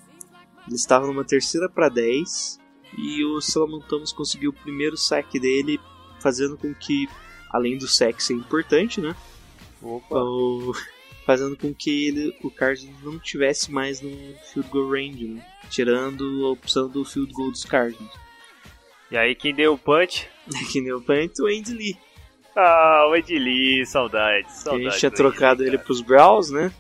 [0.65, 2.60] ele estava numa terceira para 10
[2.97, 5.80] e o Solomon Thomas conseguiu o primeiro saque dele,
[6.19, 7.08] fazendo com que
[7.54, 9.16] além do sexo ser importante, né?
[9.82, 10.74] O,
[11.24, 14.10] fazendo com que ele, o Cardinals não tivesse mais no
[14.52, 15.46] field goal range, né?
[15.70, 18.12] tirando a opção do field goal dos Cardinals.
[19.12, 20.28] E aí quem deu o punch?
[20.72, 21.39] quem deu o punch?
[21.39, 21.96] O Andy Lee.
[22.56, 24.88] Ah, o Andy Lee, saudade, saudade.
[24.88, 26.74] A gente tinha trocado Lee, ele pros Browns, né?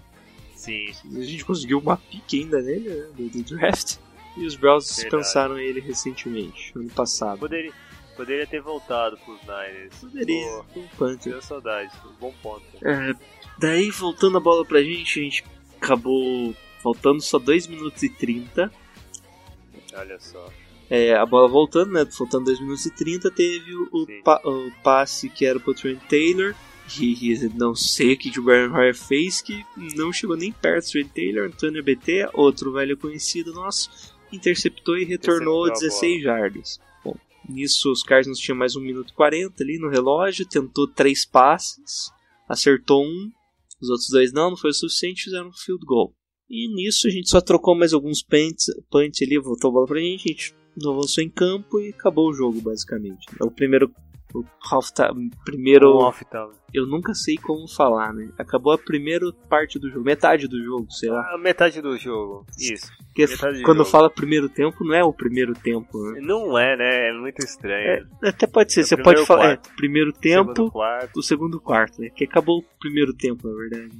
[0.55, 0.91] Sim.
[1.15, 3.07] A gente conseguiu uma pique ainda nele, né?
[3.15, 3.97] Do, do draft.
[4.35, 7.37] E os Browns dispensaram ele recentemente, ano passado.
[7.37, 7.71] Poderia,
[8.15, 9.95] Poderia ter voltado pros Niners.
[9.99, 10.61] Poderia,
[10.97, 11.33] punter.
[11.33, 12.63] Deu saudade, um bom ponto.
[12.83, 13.13] É,
[13.57, 15.43] daí, voltando a bola pra gente, a gente
[15.81, 18.71] acabou faltando só 2 minutos e 30.
[19.95, 20.51] Olha só.
[20.89, 22.05] É, a bola voltando, né?
[22.05, 26.53] Faltando 2 minutos e 30, teve o, pa o, passe que era pro Trent Taylor.
[26.99, 30.91] E não sei o que o Brian Hoyer fez, que não chegou nem perto.
[30.91, 36.79] Trey Taylor, Antônio BT, outro velho conhecido nosso, interceptou e retornou Interceptou a 16 jardas.
[37.47, 42.09] Nisso os Cardinals tinham mais 1 minuto e 40 ali no relógio, tentou três passes,
[42.47, 43.31] acertou um,
[43.81, 46.15] os outros dois não, não foi o suficiente, fizeram um field goal.
[46.49, 49.99] E nisso a gente só trocou mais alguns punts, punts ali, voltou a bola pra
[49.99, 53.25] gente, a gente não avançou em campo e acabou o jogo, basicamente.
[53.41, 53.93] O primeiro.
[54.33, 56.11] O half time, primeiro.
[56.73, 58.29] Eu nunca sei como falar, né?
[58.37, 61.21] Acabou a primeira parte do jogo, metade do jogo, sei lá.
[61.35, 62.43] A metade do jogo.
[62.59, 62.91] Isso.
[63.05, 63.27] Porque
[63.63, 63.89] quando jogo.
[63.89, 66.19] fala primeiro tempo, não é o primeiro tempo, né?
[66.19, 67.09] Não é, né?
[67.09, 68.07] É muito estranho.
[68.23, 69.51] É, até pode ser, É você pode falar.
[69.51, 71.19] É, primeiro Segundo tempo, quarto.
[71.19, 72.09] o segundo quarto, né?
[72.09, 73.91] Que acabou o primeiro tempo, na verdade.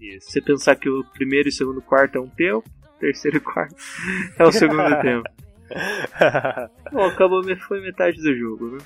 [0.00, 0.30] Isso.
[0.30, 2.64] Você pensar que o primeiro e segundo quarto é um tempo,
[2.98, 3.74] terceiro e quarto
[4.38, 5.28] é o segundo tempo.
[6.92, 8.78] Bom, acabou, foi metade do jogo, né?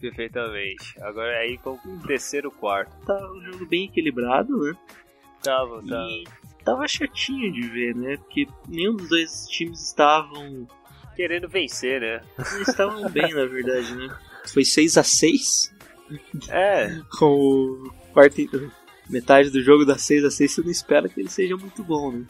[0.00, 0.94] Perfeitamente.
[1.00, 2.92] Agora aí com o terceiro quarto.
[3.04, 4.74] Tá um jogo bem equilibrado, né?
[5.42, 6.08] Tava, tava.
[6.08, 6.24] E
[6.64, 8.16] tava chatinho de ver, né?
[8.16, 10.66] Porque nenhum dos dois times estavam.
[11.16, 12.22] Querendo vencer, né?
[12.38, 14.16] Não estavam bem, na verdade, né?
[14.52, 15.74] Foi 6 a 6
[16.48, 17.26] É, com
[17.90, 18.36] o quarto.
[19.10, 22.12] Metade do jogo dá 6 a 6 você não espera que ele seja muito bom,
[22.12, 22.26] né?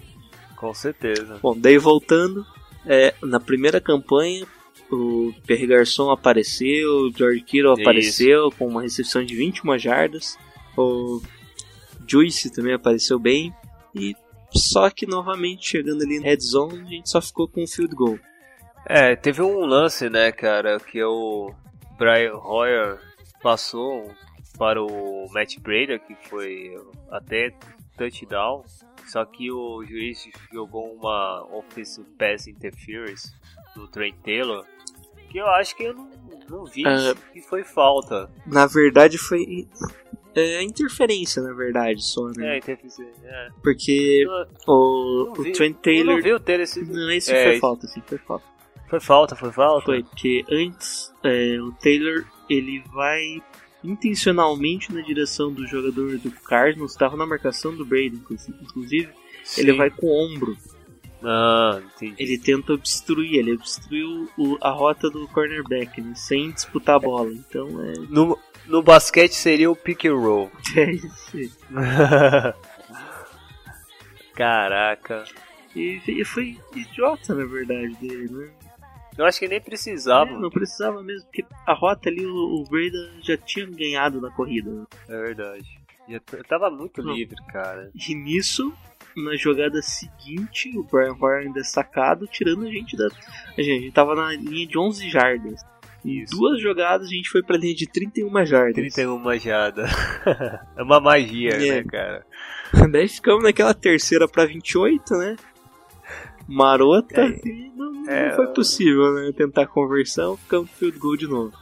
[0.59, 1.38] com certeza.
[1.40, 2.44] Bom, daí voltando,
[2.85, 4.44] é, na primeira campanha,
[4.90, 7.83] o Pierre Garçon apareceu, o George Kittle Isso.
[7.83, 10.38] apareceu com uma recepção de 21 jardas,
[10.77, 11.20] o
[12.07, 13.53] Juice também apareceu bem,
[13.94, 14.14] e
[14.51, 17.94] só que novamente chegando ali na red zone, a gente só ficou com um field
[17.94, 18.18] goal.
[18.87, 21.53] É, teve um lance, né, cara, que o
[21.98, 22.98] Brian Hoyer
[23.42, 24.11] passou
[24.59, 26.74] para o Matt Breda, que foi
[27.11, 27.53] até
[27.96, 28.64] touchdown,
[29.07, 33.33] só que o juiz jogou uma offensive pass interference
[33.74, 34.64] do Trent Taylor,
[35.29, 36.11] que eu acho que eu não,
[36.49, 37.14] não vi Ah.
[37.33, 38.31] que foi falta.
[38.47, 39.67] Na verdade foi
[40.35, 42.59] é, interferência, na verdade, só, É, né?
[42.59, 43.07] interferência.
[43.25, 43.49] É.
[43.62, 44.25] Porque
[44.67, 46.17] o, o vi- Trent Taylor...
[46.17, 46.85] não vi o Taylor esse...
[46.85, 47.61] Não, esse É, foi isso.
[47.61, 48.45] falta, sim, foi falta.
[48.88, 49.85] Foi falta, foi falta?
[49.85, 53.43] Foi, porque antes é, o Taylor ele vai
[53.85, 59.09] intencionalmente na direção do jogador do Cardinals, estava na marcação do Brady, inclusi- inclusive,
[59.57, 59.77] ele Sim.
[59.79, 60.57] vai com o ombro,
[61.22, 62.14] Ah, entendi.
[62.22, 67.33] ele tenta obstruir, ele obstruiu o- a rota do cornerback, né, sem disputar a bola,
[67.33, 70.50] então é, No, no basquete seria o pick and roll.
[70.76, 71.50] é isso aí.
[74.35, 75.24] Caraca.
[75.74, 78.50] E, e foi idiota, na verdade, dele, né?
[79.16, 80.31] Eu acho que nem precisava.
[80.31, 82.64] É, não precisava mesmo, porque a rota ali, o, o
[83.22, 84.87] já tinha ganhado na corrida, né?
[85.09, 85.81] É verdade.
[86.24, 87.12] T- tava muito Não.
[87.12, 87.90] livre, cara.
[87.94, 88.72] E nisso,
[89.16, 93.07] na jogada seguinte, o Brian Hoyer ainda é sacado, tirando a gente da.
[93.07, 95.61] A gente, a gente tava na linha de 11 jardas.
[96.05, 98.75] Em duas jogadas a gente foi pra linha de 31 jardas.
[98.75, 99.85] 31 jada.
[100.77, 101.59] é uma magia, É.
[101.59, 102.25] né, cara?
[102.92, 105.37] Daí ficamos naquela terceira pra 28, né?
[106.47, 107.21] Marota.
[107.21, 107.40] É.
[107.44, 108.35] e não, não É.
[108.35, 109.33] foi possível, né?
[109.37, 111.53] Tentar conversão, ficamos field goal de novo.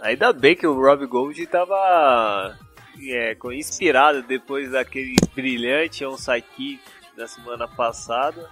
[0.00, 2.56] Ainda bem que o Rob Gold tava
[3.00, 6.80] é, inspirado depois daquele brilhante onside kick
[7.16, 8.48] da semana passada.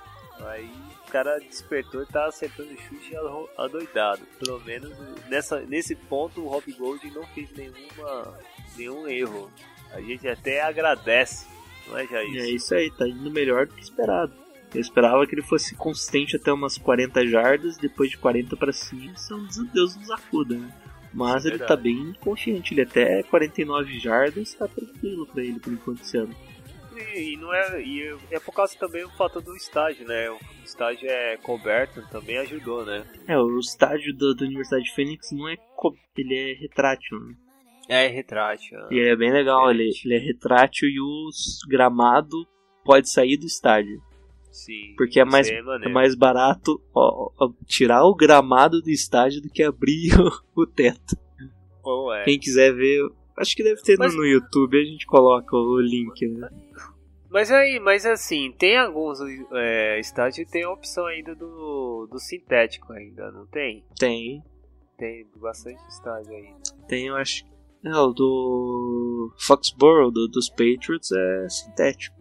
[0.46, 0.70] Aí
[1.06, 4.22] o cara despertou e tá acertando chute ado- adoidado.
[4.38, 4.90] Pelo menos
[5.28, 8.38] nessa, nesse ponto o Rob Gold não fez nenhuma,
[8.76, 9.50] nenhum erro.
[9.92, 11.46] A gente até agradece,
[11.88, 12.36] não é, Jair?
[12.42, 14.32] É isso aí, tá indo melhor do que esperado.
[14.72, 19.16] Eu esperava que ele fosse consistente até umas 40 jardas, depois de 40 pra cima,
[19.16, 20.72] são Deus nos acuda, né?
[21.12, 21.82] Mas ele tá Verdade.
[21.82, 26.34] bem confiante, ele até 49 jardas tá tranquilo pra ele por enquanto esse ano.
[26.96, 30.30] E, e não é, e é por causa também do fato do estágio, né?
[30.30, 33.04] O estágio é coberto, também ajudou, né?
[33.26, 35.56] É, o estádio da, da Universidade de Phoenix não é.
[35.76, 37.34] co- ele é retrátil, né?
[37.88, 38.78] É retrátil.
[38.90, 41.28] E é bem legal, ele, ele é retrátil e o
[41.68, 42.36] gramado
[42.84, 44.00] pode sair do estádio.
[44.50, 44.94] Sim.
[44.96, 45.94] Porque é mais, é maneiro.
[45.94, 50.10] mais barato ó, ó, tirar o gramado do estádio do que abrir
[50.56, 51.16] o, o teto.
[51.82, 52.24] Ou é.
[52.24, 53.00] Quem quiser ver,
[53.38, 56.48] acho que deve ter no- Mas- no YouTube, a gente coloca o link, né?
[57.30, 59.18] Mas aí, mas assim, tem alguns
[59.52, 63.84] é, estádios que tem a opção ainda do, do sintético ainda, não tem?
[63.96, 64.42] Tem,
[64.98, 66.58] Tem bastante estádio ainda.
[66.88, 67.44] tem, eu acho.
[67.84, 72.19] É, o do Foxborough, do- dos Patriots, é sintético.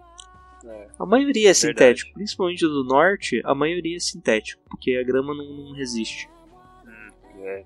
[0.66, 0.88] É.
[1.00, 1.60] A maioria é Verdade.
[1.60, 6.30] sintético, principalmente do norte, a maioria é sintético, porque a grama não, não resiste.
[7.42, 7.64] É,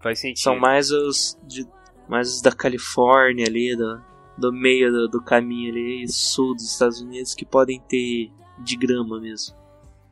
[0.00, 0.42] faz sentido.
[0.42, 1.66] São mais os de,
[2.08, 4.02] mais os da Califórnia ali, do,
[4.36, 9.20] do meio do, do caminho ali, sul dos Estados Unidos, que podem ter de grama
[9.20, 9.56] mesmo.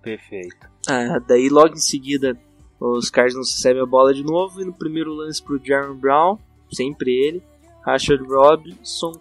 [0.01, 0.69] Perfeito.
[0.89, 2.37] Ah, daí logo em seguida
[2.81, 6.39] os Cardinals recebem a bola de novo e no primeiro lance pro Jaron Brown,
[6.73, 7.43] sempre ele,
[7.85, 9.13] Rashad Robinson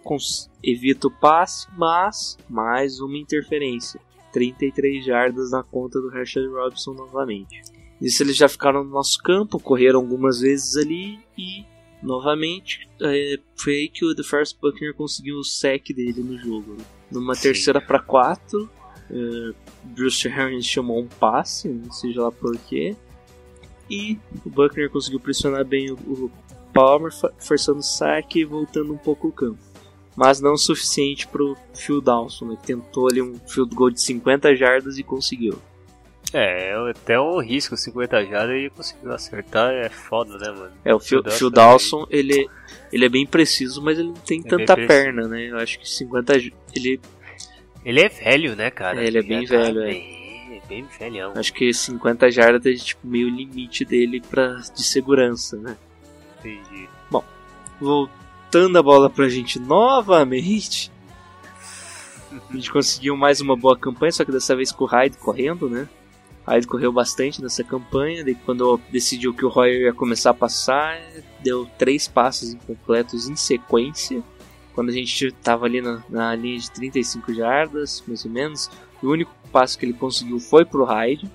[0.62, 4.00] evita o passe, mas mais uma interferência.
[4.32, 7.60] 33 jardas na conta do Rashad Robinson novamente.
[8.00, 11.64] Isso eles já ficaram no nosso campo, correram algumas vezes ali e
[12.02, 16.76] novamente é, foi aí que o DeForest Buckner conseguiu o sec dele no jogo.
[17.10, 17.42] Numa Sim.
[17.42, 18.68] terceira para 4,
[19.10, 22.96] é, Bruce Harris chamou um passe, não seja lá por quê.
[23.90, 26.30] E o Buckner conseguiu pressionar bem o, o
[26.72, 29.58] Palmer, forçando o saque e voltando um pouco o campo.
[30.16, 33.90] Mas não o suficiente para o Phil Dawson, né, que tentou ali um field goal
[33.90, 35.58] de 50 jardas e conseguiu.
[36.34, 40.72] É, até um risco 50 jardas e conseguiu acertar, é foda, né, mano?
[40.84, 42.48] É, o Phil, Phil Dawson ele,
[42.90, 45.50] ele é bem preciso, mas ele não tem É tanta perna, né?
[45.50, 47.00] Eu acho que 50 j- ele
[47.84, 49.02] Ele é velho, né, cara?
[49.02, 49.86] É, ele é bem Já tá velho, é.
[49.86, 51.32] Bem, é bem velhão.
[51.36, 55.76] acho que 50 jardas é tipo meio limite dele para de segurança, né?
[56.44, 56.88] Entendi.
[57.80, 60.92] Voltando a bola pra gente novamente.
[62.50, 65.68] A gente conseguiu mais uma boa campanha, só que dessa vez com o Hyde correndo,
[65.68, 65.88] né?
[66.46, 71.00] Hyde correu bastante nessa campanha, daí quando decidiu que o Royer ia começar a passar,
[71.42, 74.22] deu três passes incompletos em sequência.
[74.74, 78.70] Quando a gente tava ali na, na linha de 35 jardas, mais ou menos,
[79.02, 81.30] o único passe que ele conseguiu foi pro Hyde.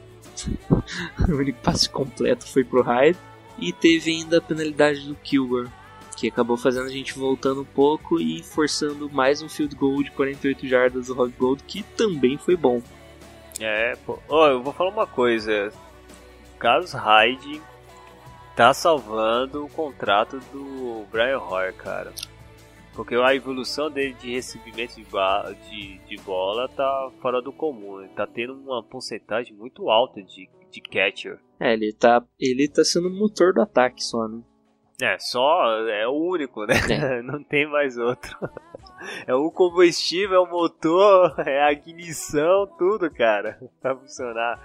[1.30, 3.18] o único passe completo foi pro Hyde.
[3.58, 5.70] E teve ainda a penalidade do Kilgore,
[6.16, 10.12] que acabou fazendo a gente voltando um pouco e forçando mais um field goal de
[10.12, 12.82] 48 jardas do Rob Gold, que também foi bom.
[13.60, 14.20] É, pô.
[14.28, 15.72] Ó, eu vou falar uma coisa.
[16.60, 17.62] Carlos Hyde
[18.56, 22.12] tá salvando o contrato do Brian Hoyer, cara.
[22.96, 25.06] Porque a evolução dele de recebimento de,
[25.70, 28.02] de, de bola tá fora do comum.
[28.02, 31.40] Ele tá tendo uma porcentagem muito alta de, de catcher.
[31.60, 34.42] É, ele tá, ele tá sendo o motor do ataque só, né?
[35.02, 36.74] É, só é o único, né?
[37.22, 38.36] Não tem mais outro.
[39.28, 44.60] É o combustível, é o motor, é a ignição, tudo, cara, pra funcionar.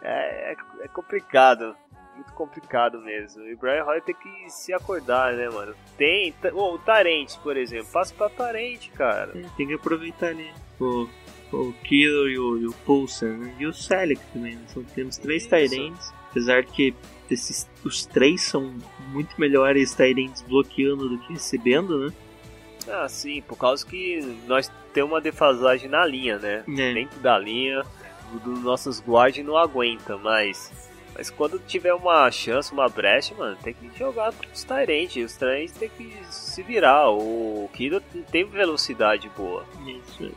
[0.00, 1.74] É, é, é complicado,
[2.14, 3.42] muito complicado mesmo.
[3.42, 5.74] E o Brian Hoyer tem que se acordar, né, mano?
[5.96, 9.32] Tem, ô, o Tarente, por exemplo, passa pra Tarente, cara.
[9.36, 10.48] É, tem que aproveitar ali
[10.80, 11.08] o,
[11.52, 13.54] o Killer e o, e o Pulsar, né?
[13.58, 14.62] E o Selec também, né?
[14.68, 15.46] São, temos três.
[15.46, 16.94] Tyrants, apesar de que
[17.30, 18.74] esses, os três são
[19.08, 22.12] muito melhores Tyrants bloqueando do que recebendo, né?
[22.88, 26.64] Ah, sim, por causa que nós temos uma defasagem na linha, né?
[26.68, 26.94] É.
[26.94, 27.82] dentro da linha,
[28.34, 33.56] o dos nossos guard não aguenta, mas mas quando tiver uma chance, uma brecha, mano,
[33.62, 39.30] tem que jogar os Tyrants, os Tyrants tem que se virar, o Kido tem velocidade
[39.36, 40.32] boa, Isso.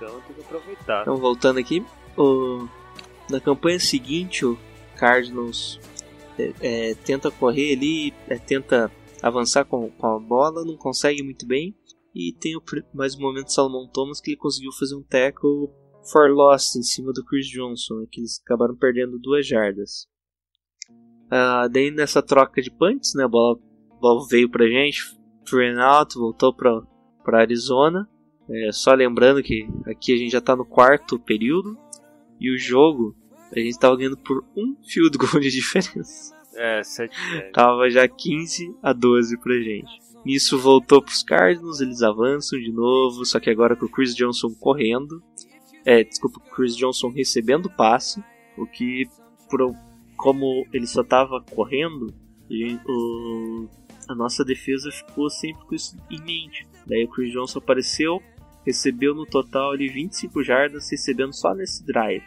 [0.00, 1.02] Então tem que aproveitar.
[1.02, 1.84] Então, voltando aqui,
[2.16, 2.66] o-
[3.30, 4.58] na campanha seguinte, o
[4.96, 5.78] Cardinals
[6.38, 6.52] é,
[6.90, 8.90] é, tenta correr ali, é, tenta
[9.22, 11.74] avançar com, com a bola, não consegue muito bem.
[12.14, 12.62] E tem o,
[12.94, 15.68] mais um momento do Salomon Thomas que ele conseguiu fazer um tackle
[16.10, 20.06] for loss em cima do Chris Johnson, que eles acabaram perdendo duas jardas.
[21.30, 23.58] Ah, daí nessa troca de punts, né, a bola,
[23.92, 25.02] a bola veio pra gente,
[25.46, 26.80] free out, voltou pra,
[27.22, 28.08] pra Arizona.
[28.50, 31.78] É, só lembrando que aqui a gente já tá no quarto período
[32.40, 33.14] e o jogo
[33.54, 36.36] a gente tava ganhando por um field goal de diferença.
[36.54, 40.08] É, sete, é, Tava já 15 a 12 pra gente.
[40.24, 44.50] Nisso voltou pros Cardinals, eles avançam de novo, só que agora com o Chris Johnson
[44.58, 45.22] correndo.
[45.84, 48.22] É, desculpa, o Chris Johnson recebendo o passe,
[48.56, 49.04] o que,
[49.48, 49.72] por,
[50.16, 52.12] como ele só tava correndo,
[52.50, 53.68] e o,
[54.08, 56.66] a nossa defesa ficou sempre com isso em mente.
[56.86, 58.20] Daí o Chris Johnson apareceu,
[58.68, 62.22] recebeu no total ali 25 jardas, recebendo só nesse drive.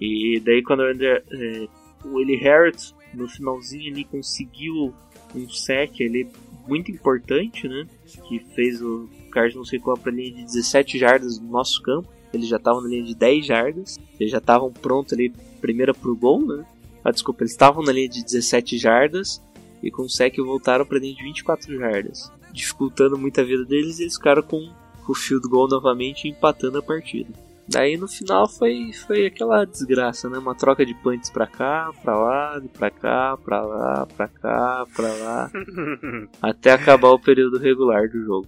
[0.00, 1.68] E daí quando o, é,
[2.04, 4.92] o Willie Harris no finalzinho ali conseguiu
[5.34, 6.28] um sec ali
[6.66, 7.86] muito importante, né?
[8.26, 12.08] Que fez o Cardinals recuar para linha de 17 jardas no nosso campo.
[12.32, 13.98] Eles já estavam na linha de 10 jardas.
[14.18, 16.64] Eles já estavam prontos ali, primeira pro gol, né?
[17.04, 19.40] Ah, desculpa, eles estavam na linha de 17 jardas
[19.82, 24.00] e com o sec voltaram para linha de 24 jardas, dificultando muito a vida deles.
[24.00, 24.72] E eles ficaram com
[25.12, 27.32] o field goal novamente empatando a partida.
[27.66, 30.38] Daí no final foi, foi aquela desgraça, né?
[30.38, 35.08] Uma troca de punts pra cá, pra lá, pra cá, pra lá, pra cá, pra
[35.14, 35.50] lá.
[36.42, 38.46] até acabar o período regular do jogo.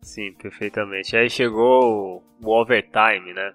[0.00, 1.14] Sim, perfeitamente.
[1.14, 3.52] Aí chegou o, o overtime, né?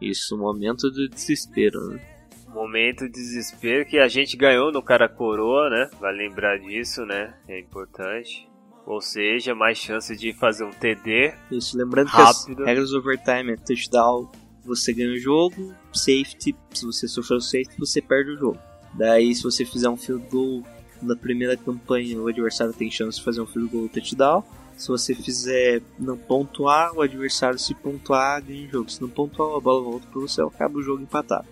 [0.00, 2.00] Isso, um momento de desespero, né?
[2.48, 5.88] Momento de desespero que a gente ganhou no cara coroa, né?
[5.98, 7.34] Vai lembrar disso, né?
[7.48, 8.46] É importante.
[8.86, 11.34] Ou seja, mais chance de fazer um TD.
[11.50, 12.56] Isso, lembrando Rápido.
[12.56, 14.30] que as regras do overtime é touchdown,
[14.64, 18.58] você ganha o jogo, safety, se você sofreu safety, você perde o jogo.
[18.94, 20.62] Daí, se você fizer um field goal
[21.00, 24.44] na primeira campanha o adversário tem chance de fazer um field goal touchdown.
[24.76, 28.90] Se você fizer não pontuar, o adversário se pontuar ganha o jogo.
[28.90, 31.46] Se não pontuar, a bola volta para você, acaba o jogo empatado.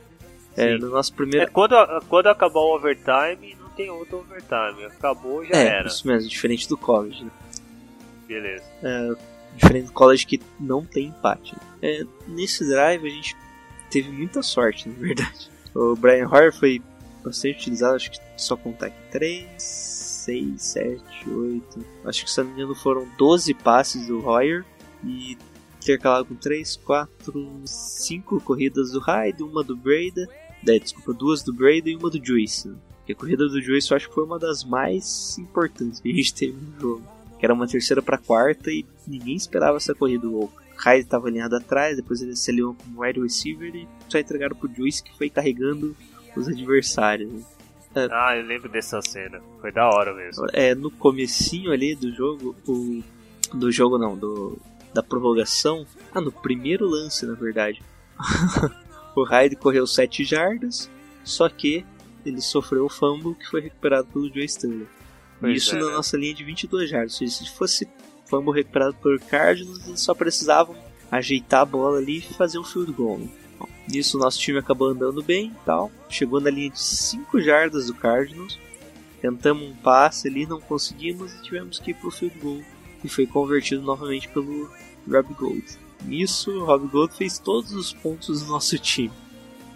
[0.57, 1.51] É, no nosso É, primeiro.
[1.53, 1.74] quando,
[2.09, 4.85] quando acabar o overtime, tem outro overtime.
[4.87, 5.89] Acabou, já É, era.
[5.89, 7.24] isso mesmo, diferente do college.
[7.24, 7.31] Né?
[8.28, 8.64] Beleza.
[9.57, 11.55] Diferente do college que não tem empate.
[11.55, 11.61] né?
[11.83, 13.37] É, nesse drive a gente
[13.91, 15.51] teve muita sorte, na verdade.
[15.74, 16.81] O Brian Hoyer foi
[17.24, 21.87] bastante utilizado, acho que só contar aqui 3, 6, 7, 8.
[22.05, 24.64] Acho que se não me engano foram 12 passes do Hoyer
[25.05, 25.37] e
[25.83, 30.28] intercalado com 3, 4, 5 corridas do Hyde, uma do Breda,
[30.68, 32.70] é, desculpa, duas do Breda e uma do Juice.
[33.14, 36.14] Porque a corrida do Juice eu acho que foi uma das mais importantes que a
[36.14, 37.02] gente teve no jogo.
[37.38, 40.28] Que era uma terceira para quarta e ninguém esperava essa corrida.
[40.28, 44.56] O Hyde estava alinhado atrás, depois ele se alinhou como wide receiver e só entregaram
[44.56, 45.96] pro Juice que foi carregando
[46.36, 47.30] os adversários.
[47.32, 47.44] né?
[48.11, 49.40] Ah, eu lembro dessa cena.
[49.61, 50.46] Foi da hora mesmo.
[50.52, 53.02] É, no comecinho ali do jogo, o,
[53.54, 54.58] do jogo não, do,
[54.92, 57.82] da prorrogação, ah, no primeiro lance na verdade,
[59.16, 60.90] o Hyde correu 7 jardas,
[61.24, 61.84] só que
[62.24, 64.88] ele sofreu o fumble que foi recuperado pelo Joe Stanley.
[65.48, 65.92] Isso é, na né?
[65.92, 67.88] nossa linha de 22 jardas, se fosse
[68.26, 70.76] fumble recuperado por Cardinals, eles só precisavam
[71.10, 73.18] ajeitar a bola ali e fazer um field goal.
[73.18, 73.28] né?
[73.88, 75.90] Nisso o nosso time acabou andando bem e tal.
[76.08, 78.58] Chegou na linha de 5 jardas do Cardinals.
[79.20, 82.60] Tentamos um passe ali, não conseguimos e tivemos que ir pro field goal.
[83.02, 84.70] E foi convertido novamente pelo
[85.10, 85.64] Rob Gold.
[86.04, 89.12] Nisso, o Rob Gold fez todos os pontos do nosso time.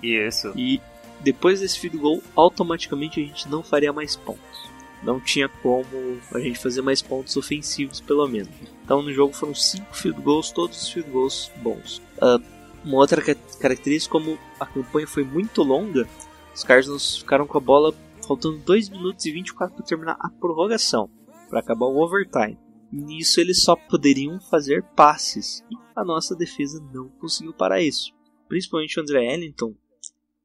[0.03, 0.53] Isso.
[0.57, 0.81] E
[1.25, 4.71] depois desse field goal, automaticamente a gente não faria mais pontos.
[5.03, 5.85] Não tinha como
[6.33, 8.49] a gente fazer mais pontos ofensivos, pelo menos.
[8.85, 12.01] Então no jogo foram 5 field goals, todos os field goals bons.
[12.21, 12.39] Ah,
[12.85, 16.09] uma outra ca- característica, como a campanha foi muito longa,
[16.55, 17.95] os Cardinals ficaram com a bola
[18.27, 21.11] faltando 2 minutos e 24 para terminar a prorrogação,
[21.51, 22.59] para acabar o overtime.
[22.93, 28.13] Nisso eles só poderiam fazer passes, e a nossa defesa não conseguiu parar isso.
[28.49, 29.75] Principalmente o André Ellington,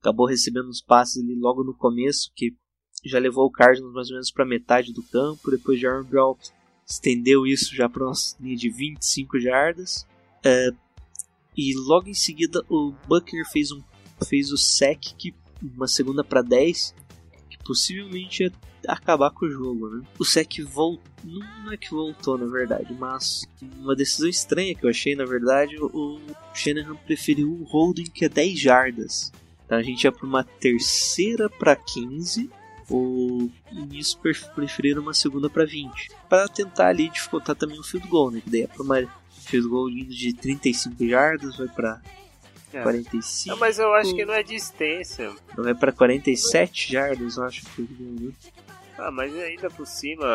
[0.01, 2.55] acabou recebendo os passes ali logo no começo, que
[3.05, 5.51] já levou o Cardinals mais ou menos para metade do campo.
[5.51, 6.35] Depois de Aaron Brown
[6.85, 10.07] estendeu isso já para uma linha de 25 jardas.
[10.43, 10.71] É,
[11.55, 13.81] e logo em seguida o Buckner fez, um,
[14.27, 16.95] fez o sec, que, uma segunda para 10,
[17.49, 18.51] que possivelmente ia
[18.87, 19.89] acabar com o jogo.
[19.89, 20.05] Né?
[20.17, 23.45] O sec voltou, não é que voltou na verdade, mas
[23.77, 26.19] uma decisão estranha que eu achei na verdade, o
[26.53, 29.31] Shanahan preferiu o holding que é 10 jardas.
[29.69, 32.49] Então a gente ia para uma terceira para 15
[32.89, 38.07] ou nisso pref- preferiram uma segunda para 20 para tentar ali dificultar também o field
[38.07, 38.41] goal, né?
[38.43, 39.07] Que daí é para uma
[39.45, 42.01] field goal indo de 35 jardas vai para
[42.73, 42.81] É.
[42.81, 45.31] 45, Não, mas eu acho que não é distância.
[45.55, 48.31] vai para 47 jardas, eu acho que né?
[48.97, 50.25] Ah, mas ainda por cima.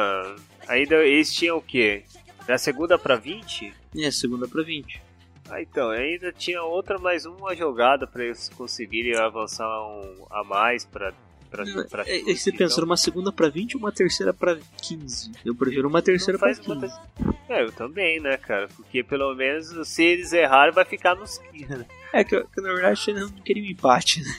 [0.69, 2.03] Ainda eles tinham o quê?
[2.47, 3.73] Da segunda pra 20?
[3.97, 5.03] é segunda para 20.
[5.51, 10.85] Ah, então, ainda tinha outra mais uma jogada pra eles conseguirem avançar um a mais
[10.87, 11.13] pra.
[11.51, 14.59] pra, pra É, é, você pensa então uma segunda para 20 ou uma terceira para
[14.81, 15.33] 15?
[15.45, 16.69] Eu prefiro uma terceira para faz 15.
[16.79, 17.03] muita-
[17.49, 18.69] É, eu também, né, cara?
[18.75, 21.87] Porque pelo menos se eles errarem, vai ficar nos 15, né?
[22.13, 24.35] É que, que na verdade Shanahan não queria um empate, né?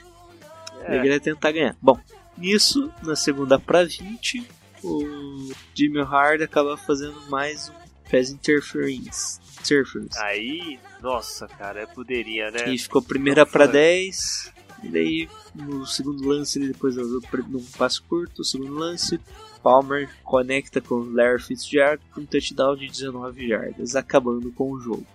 [0.87, 1.75] Ele É, queria tentar ganhar.
[1.81, 1.99] Bom,
[2.37, 4.45] nisso, na segunda para 20,
[4.83, 9.39] o Jimmy Hard acaba fazendo mais um pass interference.
[9.59, 10.17] interference.
[10.19, 12.69] aí, nossa, cara, eu poderia, né?
[12.69, 13.77] E ficou primeira para Nossa.
[13.77, 14.53] 10.
[14.83, 19.19] E daí, no segundo lance, ele depois do, num passo curto, segundo lance,
[19.63, 25.07] Palmer conecta com Larry Fitzgerald com um touchdown de 19 jardas, acabando com o jogo.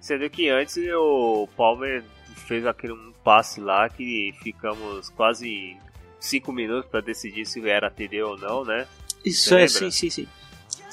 [0.00, 2.02] Sendo que antes o Palmer
[2.48, 5.76] fez aquele um passe lá que ficamos quase
[6.18, 8.88] 5 minutos pra decidir se era TD ou não, né?
[9.24, 9.68] Isso Você é, lembra?
[9.68, 10.28] sim, sim, sim.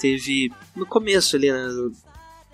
[0.00, 1.68] Teve no começo ali, né,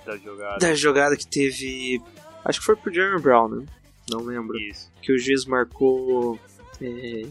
[0.05, 0.59] Da jogada.
[0.59, 2.01] da jogada que teve.
[2.45, 3.67] Acho que foi pro Jeremy Brown, né?
[4.11, 4.59] Não lembro.
[4.59, 4.91] Isso.
[5.03, 6.39] Que o juiz marcou
[6.81, 7.27] é,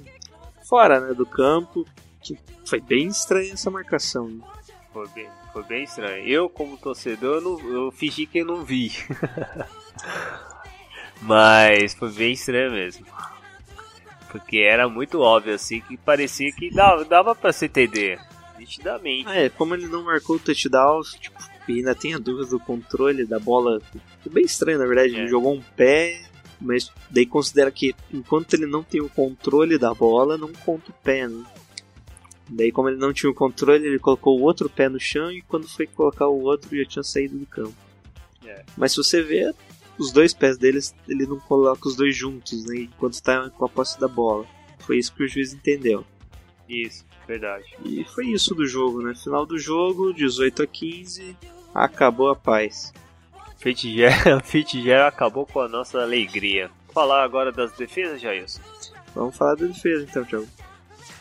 [0.68, 1.86] fora né, do campo.
[2.22, 4.28] Que foi bem estranha essa marcação.
[4.30, 4.44] né?
[4.92, 6.26] Foi bem, foi bem estranho.
[6.28, 8.92] Eu, como torcedor, eu, não- eu fingi que eu não vi.
[11.22, 13.06] Mas foi bem estranho mesmo.
[14.32, 18.20] Porque era muito óbvio, assim, que parecia que dava, dava pra se entender.
[18.66, 19.28] Nitidamente.
[19.28, 21.38] Ah, é, como ele não marcou o touchdown, tipo,
[21.68, 23.80] e ainda tem a dúvida do controle da bola.
[24.22, 25.14] Foi bem estranho, na verdade.
[25.16, 25.28] Ele É.
[25.28, 26.22] jogou um pé,
[26.62, 30.94] mas daí considera que enquanto ele não tem o controle da bola, não conta o
[31.04, 31.44] pé, né?
[32.48, 35.42] Daí, como ele não tinha o controle, ele colocou o outro pé no chão e
[35.42, 37.74] quando foi colocar o outro já tinha saído do campo.
[38.46, 38.64] É.
[38.78, 39.52] Mas se você vê,
[39.98, 42.82] os dois pés deles, ele não coloca os dois juntos, né?
[42.82, 44.46] Enquanto está com a posse da bola.
[44.80, 46.06] Foi isso que o juiz entendeu.
[46.70, 47.66] Isso, verdade.
[47.84, 49.14] E foi isso do jogo, né?
[49.16, 51.38] Final do jogo, 18 a 15,
[51.74, 52.94] acabou a paz.
[53.58, 56.70] Fitzgerald, Fitzgerald acabou com a nossa alegria.
[56.94, 58.62] Falar agora das defesas, Jailson.
[59.16, 60.48] Vamos falar da defesa então, Thiago.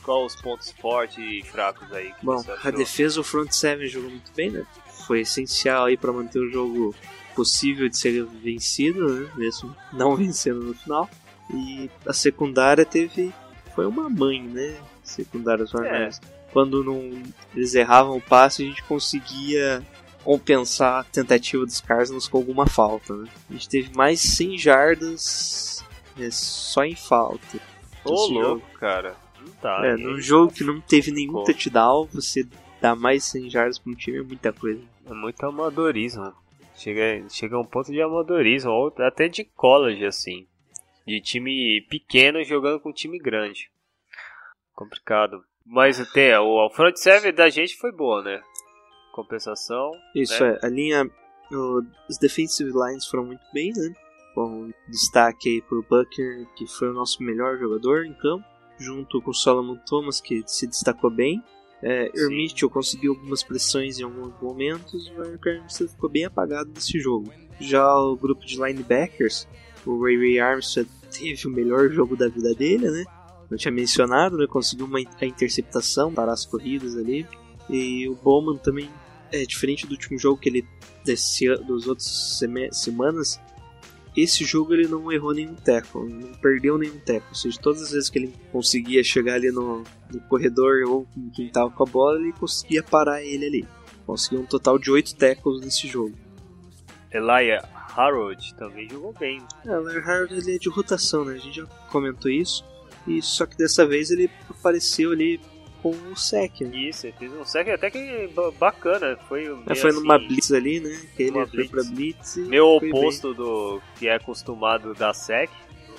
[0.03, 4.11] Qual os pontos fortes e fracos aí que Bom, a defesa, o front seven jogou
[4.11, 4.67] muito bem, né?
[5.07, 6.95] Foi essencial aí para manter o jogo
[7.35, 9.31] possível de ser vencido, né?
[9.37, 11.09] Mesmo não vencendo no final.
[11.53, 13.33] E a secundária teve.
[13.75, 14.77] Foi uma mãe, né?
[15.03, 16.21] Secundária dos Hornets.
[16.53, 17.23] Quando não,
[17.55, 19.83] eles erravam o passe, a gente conseguia
[20.23, 23.29] compensar a tentativa dos Cardinals com alguma falta, né?
[23.51, 25.85] A gente teve mais 100 jardas
[26.19, 27.59] é, só em falta.
[28.05, 28.41] Ô, jogo.
[28.41, 29.17] louco, cara.
[29.41, 29.85] Não tá.
[29.85, 31.45] É, num jogo que não teve nenhum Pô.
[31.45, 32.47] touchdown, você
[32.81, 34.81] dá mais 100 jardas pra um time é muita coisa.
[35.07, 36.33] É muito amadorismo.
[36.77, 40.47] Chega, chega a um ponto de amadorismo, ou até de college, assim.
[41.07, 43.71] De time pequeno jogando com time grande.
[44.75, 45.45] Complicado.
[45.65, 48.43] Mas até o, o front seven da gente foi boa, né?
[49.13, 49.91] Compensação.
[50.15, 50.59] Isso né?
[50.63, 51.11] é, a linha.
[51.53, 53.95] o- os defensive lines foram muito bem, né?
[54.35, 58.45] Com destaque aí pro Bucker, que foi o nosso melhor jogador em campo,
[58.79, 61.43] junto com o Solomon Thomas, que se destacou bem.
[61.83, 62.11] É.
[62.29, 67.31] Mitchell conseguiu algumas pressões em alguns momentos, o Ryan Armstead ficou bem apagado nesse jogo.
[67.61, 69.47] Já o grupo de linebackers,
[69.87, 73.05] o Ray Ray Armstead teve o melhor jogo da vida dele, né?
[73.51, 74.47] Eu tinha mencionado, né?
[74.47, 77.27] Conseguiu uma a interceptação, parar as corridas ali.
[77.69, 78.91] E o Bowman também
[79.31, 80.67] é diferente do último jogo que ele
[81.05, 82.39] desse, dos outros
[82.73, 83.41] semanas.
[84.17, 87.29] Esse jogo ele não errou nenhum tackle, não perdeu nenhum tackle.
[87.29, 89.83] Ou seja, todas as vezes que ele conseguia chegar ali no,
[90.13, 93.69] no corredor ou quem tava com a bola, ele conseguia parar ele ali.
[94.07, 96.15] Conseguiu um total de 8 tackles nesse jogo.
[97.13, 99.43] Elijah Harold também jogou bem.
[99.67, 101.35] É, o Larry Howard ele é de rotação, né?
[101.35, 102.65] A gente já comentou isso.
[103.07, 105.41] E só que dessa vez ele apareceu ali
[105.83, 106.63] com o sec.
[106.63, 106.77] Né?
[106.89, 109.17] Isso, ele fez um sec até que ba- bacana.
[109.29, 111.01] Foi, meio É, foi numa assim, blitz ali, né?
[111.17, 111.71] Que ele foi blitz.
[111.71, 112.37] pra blitz.
[112.37, 113.01] Meu foi bem.
[113.01, 115.51] oposto do que é acostumado da sec.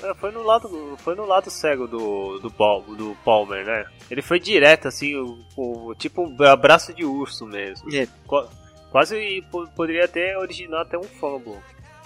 [0.03, 3.85] É, Foi no lado, foi no lado cego do, do, do Palmer, né?
[4.11, 7.93] Ele foi direto, assim, o, o- tipo um abraço de urso mesmo.
[7.95, 8.49] É, Qua-
[8.91, 11.57] Quase po- poderia até originar até um fumble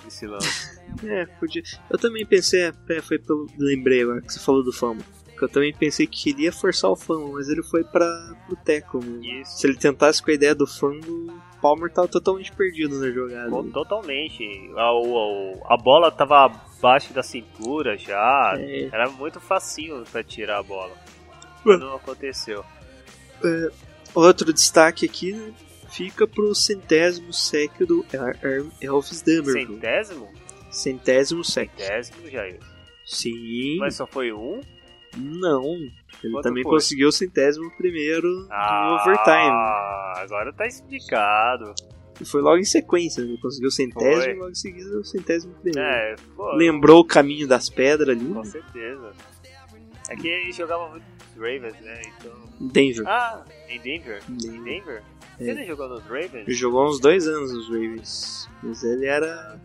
[0.08, 0.80] esse lance.
[1.06, 1.62] É, podia.
[1.90, 3.48] Eu também pensei, é, foi pelo.
[3.58, 5.06] Lembrei agora que você falou do fumble.
[5.38, 7.84] Que eu também pensei que queria forçar o fumble, mas ele foi
[8.66, 9.24] tackle mesmo.
[9.42, 9.58] Isso.
[9.60, 13.50] Se ele tentasse com a ideia do fumble, o Palmer tava totalmente perdido na jogada.
[13.50, 14.44] Co- Totalmente.
[14.76, 18.56] A, o- a bola tava abaixo da cintura já.
[18.58, 18.90] É.
[18.92, 20.92] Era muito facinho pra tirar a bola.
[21.64, 22.66] Mas não aconteceu.
[24.14, 25.54] Outro destaque aqui né,
[25.90, 28.06] fica pro centésimo sec do
[28.82, 29.54] Elvis Dummer.
[29.68, 30.30] Centésimo?
[30.72, 31.70] Centésimo sec.
[31.78, 32.60] Centésimo, Jair.
[33.06, 33.78] Sim.
[33.80, 34.62] Mas só foi um?
[35.18, 35.64] Não.
[36.24, 36.74] Ele Quanto também foi?
[36.74, 40.24] conseguiu o centésimo primeiro no Ah, overtime.
[40.24, 41.74] agora tá explicado.
[42.22, 43.30] E foi logo em sequência, né?
[43.32, 44.32] Ele conseguiu o centésimo Foi.
[44.34, 45.80] e logo em seguida o centésimo primeiro.
[45.90, 48.26] É, pô, Lembrou o caminho das pedras ali.
[48.34, 49.12] com certeza.
[50.10, 51.06] É que ele jogava muito
[51.38, 52.02] Ravens, né?
[52.20, 52.34] Então.
[52.60, 53.08] Denver.
[53.08, 54.22] Ah, em Denver?
[54.30, 55.02] Em Denver.
[55.40, 55.50] É.
[55.52, 56.34] Ele jogou nos Ravens?
[56.48, 58.50] Ele jogou uns dois anos nos Ravens.
[58.64, 59.60] Mas ele era.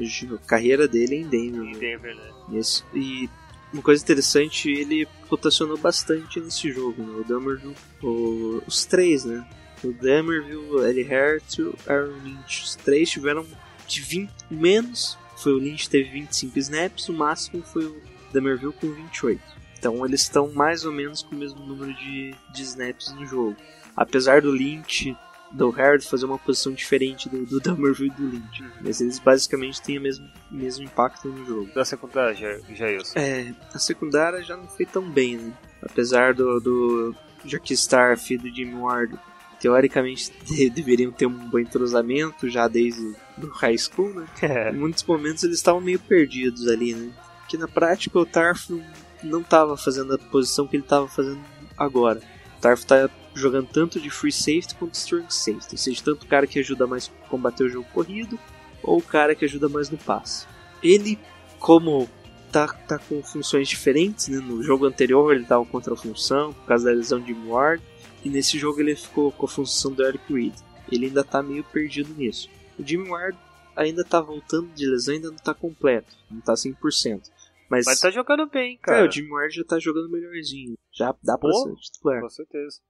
[0.00, 1.62] A carreira dele é em Denver.
[1.62, 1.72] Em?
[1.78, 2.30] Denver, né?
[2.52, 2.86] Isso.
[2.94, 3.28] E
[3.72, 7.02] uma coisa interessante, ele rotacionou bastante nesse jogo.
[7.02, 7.20] Né?
[7.20, 9.44] O Dummerville, o- os três, né?
[9.82, 12.62] O Dummerville, o Ellie Hart e o Aaron Lynch.
[12.64, 13.44] Os três tiveram
[13.88, 15.18] de 20 menos.
[15.36, 18.00] Foi o Lynch teve 25 snaps, o máximo foi o
[18.32, 19.40] Dummerville com 28.
[19.78, 23.56] Então eles estão mais ou menos com o mesmo número de, de snaps no jogo.
[24.00, 25.16] Apesar do Lynch,
[25.50, 28.64] do Hard fazer uma posição diferente do, do Dummerville e do Lynch.
[28.80, 31.70] Mas eles basicamente têm o mesmo, mesmo impacto no jogo.
[31.74, 33.18] Da secundária, Ja- Jailson.
[33.18, 35.52] É, a secundária já não foi tão bem, né?
[35.82, 39.18] Apesar do, do Jack Starf e do Jimmy Ward,
[39.58, 44.26] teoricamente de- deveriam ter um bom entrosamento já desde do high school, né?
[44.72, 47.10] Em muitos momentos eles estavam meio perdidos ali, né?
[47.48, 48.84] Que na prática o Tarf não,
[49.22, 51.40] não tava fazendo a posição que ele tava fazendo
[51.76, 52.20] agora.
[52.58, 53.08] O Tarf tá
[53.38, 56.86] jogando tanto de free safety quanto strong safety, ou seja, tanto o cara que ajuda
[56.86, 58.38] mais a combater o jogo corrido
[58.82, 60.46] ou o cara que ajuda mais no passe.
[60.82, 61.18] Ele,
[61.58, 62.08] como
[62.50, 64.38] tá, tá com funções diferentes, né?
[64.38, 67.82] No jogo anterior ele tava contra a função, por causa da lesão de Ward,
[68.24, 70.54] e nesse jogo ele ficou com a função do Eric Reed.
[70.90, 72.48] Ele ainda tá meio perdido nisso.
[72.78, 73.36] O Jimmy Ward
[73.76, 77.30] ainda tá voltando de lesão, ainda não tá completo, não tá 100%.
[77.70, 79.08] Mas, Mas tá jogando bem, cara, cara.
[79.08, 80.76] o Jimmy Ward já tá jogando melhorzinho.
[80.92, 81.64] Já dá pra Pô.
[81.64, 82.20] ser titular.
[82.22, 82.80] Com certeza.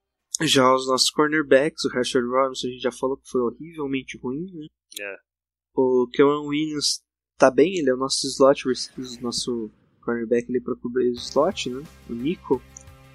[0.40, 4.46] Já os nossos cornerbacks, o Rashard Robinson, a gente já falou que foi horrivelmente ruim,
[4.54, 4.66] né?
[5.00, 5.16] É.
[5.74, 7.02] O Kevin Williams
[7.36, 9.70] tá bem, ele é o nosso slot, o nosso
[10.00, 11.82] cornerback ali pra cobrir o slot, né?
[12.08, 12.62] O Nico,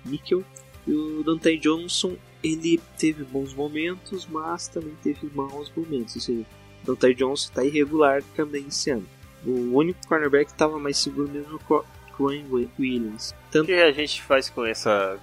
[0.05, 0.43] Nickel.
[0.85, 6.15] E o Dante Johnson, ele teve bons momentos, mas também teve maus momentos.
[6.15, 6.45] Ou seja,
[6.83, 9.07] o Dante Johnson está irregular também esse ano.
[9.45, 11.83] O único cornerback que estava mais seguro mesmo é
[12.19, 13.31] o Williams.
[13.31, 15.19] O Tanto que a gente faz com essa,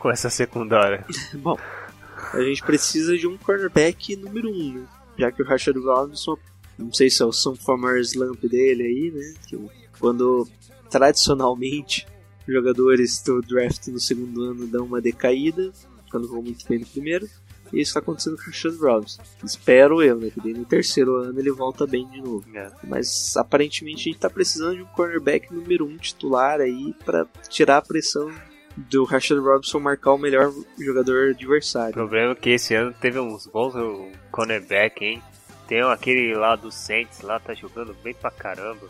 [0.00, 1.04] com essa secundária?
[1.34, 1.56] Bom,
[2.32, 4.86] a gente precisa de um cornerback número 1, um, né?
[5.16, 6.36] Já que o Rashad Robinson,
[6.78, 9.34] não sei se é o sophomore slump dele aí, né?
[9.46, 9.58] Que
[9.98, 10.48] quando
[10.88, 12.06] tradicionalmente
[12.48, 15.70] jogadores do draft no segundo ano dão uma decaída,
[16.10, 17.28] quando vão muito bem no primeiro.
[17.72, 19.22] E isso está acontecendo com o Rashad Robinson.
[19.44, 20.30] Espero eu, né?
[20.30, 22.44] Que daí no terceiro ano ele volta bem de novo.
[22.56, 22.68] É.
[22.82, 27.26] Mas aparentemente a gente está precisando de um cornerback número 1 um titular aí para
[27.48, 28.32] tirar a pressão
[28.88, 31.92] do Rashad Robinson marcar o melhor jogador O adversário.
[31.92, 33.74] problema é que esse ano teve uns bons
[34.30, 35.22] cornerback, hein?
[35.68, 38.88] Tem aquele lá do Saints lá, tá jogando bem pra caramba.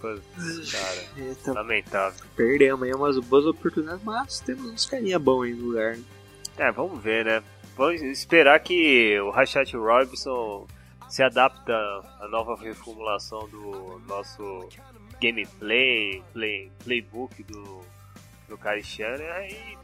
[0.00, 2.24] Cara, Eita, lamentável.
[2.34, 5.96] perdemos aí umas boas oportunidades, mas temos uns carinha bom aí no lugar.
[5.96, 6.04] né?
[6.56, 7.42] É, vamos ver, né?
[7.76, 10.66] Vamos esperar que o Rashad Robinson
[11.08, 11.72] se adapta
[12.20, 14.68] à nova reformulação do nosso
[15.20, 17.80] gameplay, play, playbook do,
[18.50, 19.78] do Kyle Shanahan e,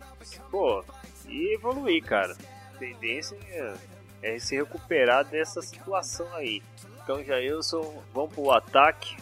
[0.50, 0.84] pô,
[1.28, 2.36] e evoluir, cara.
[2.74, 3.74] A tendência é,
[4.22, 6.62] é se recuperar dessa situação aí.
[7.02, 9.16] Então, Jailson, vamos pro ataque.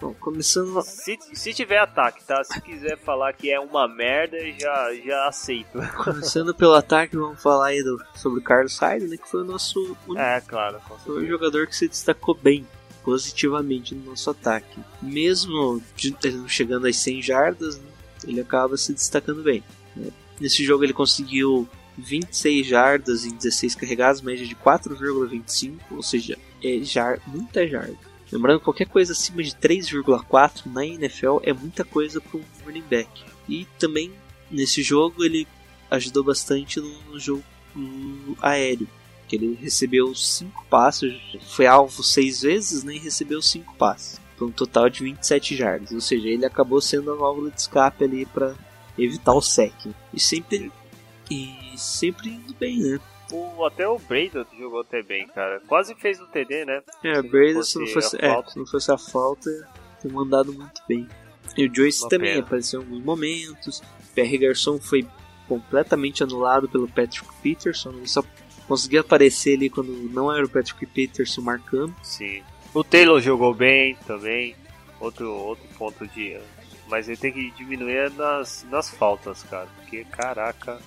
[0.00, 2.42] Bom, começando Se, se tiver ataque, tá?
[2.42, 5.78] Se quiser falar que é uma merda, já, já aceito.
[6.02, 9.44] Começando pelo ataque, vamos falar aí do, sobre o Carlos Hyde, né, que foi o
[9.44, 9.78] nosso
[10.08, 12.66] único É, claro, foi o jogador que se destacou bem,
[13.04, 14.80] positivamente no nosso ataque.
[15.02, 16.16] Mesmo de-
[16.48, 17.89] chegando às 100 jardas, né,
[18.24, 19.62] ele acaba se destacando bem.
[19.96, 20.10] né.
[20.40, 21.68] Nesse jogo ele conseguiu
[21.98, 27.98] 26 jardas em 16 carregados, média de 4,25, ou seja, é jar, muita jarda.
[28.32, 33.08] Lembrando, qualquer coisa acima de 3,4 na NFL é muita coisa para um running back.
[33.48, 34.12] E também
[34.50, 35.46] nesse jogo ele
[35.90, 37.42] ajudou bastante no jogo
[38.40, 38.88] aéreo,
[39.28, 41.12] que ele recebeu 5 passes,
[41.48, 45.92] foi alvo 6 vezes né, e recebeu 5 passes, para um total de 27 jardas.
[45.92, 48.54] Ou seja, ele acabou sendo a válvula de escape ali para
[48.98, 49.74] evitar o sec.
[50.14, 50.72] E sempre
[51.30, 52.98] e sempre indo bem, né?
[53.30, 55.60] O, até o Braden jogou até bem, cara.
[55.68, 56.82] Quase fez um TD, né?
[57.04, 58.50] É, o Brady, se não fosse a é, falta.
[58.50, 59.68] se não fosse a falta, ia
[60.00, 61.06] ter mandado muito bem.
[61.56, 62.46] E o Joyce Uma também pena.
[62.46, 63.78] apareceu em alguns momentos.
[63.78, 65.06] O Pierre Garçon foi
[65.46, 67.90] completamente anulado pelo Patrick Peterson.
[67.90, 68.24] Ele só
[68.66, 71.94] conseguia aparecer ali quando não era o Patrick Peterson marcando.
[72.02, 72.42] Sim.
[72.72, 74.54] O Taylor jogou bem também.
[75.00, 76.38] Outro, outro ponto de.
[76.88, 79.68] Mas ele tem que diminuir nas, nas faltas, cara.
[79.76, 80.78] Porque, caraca.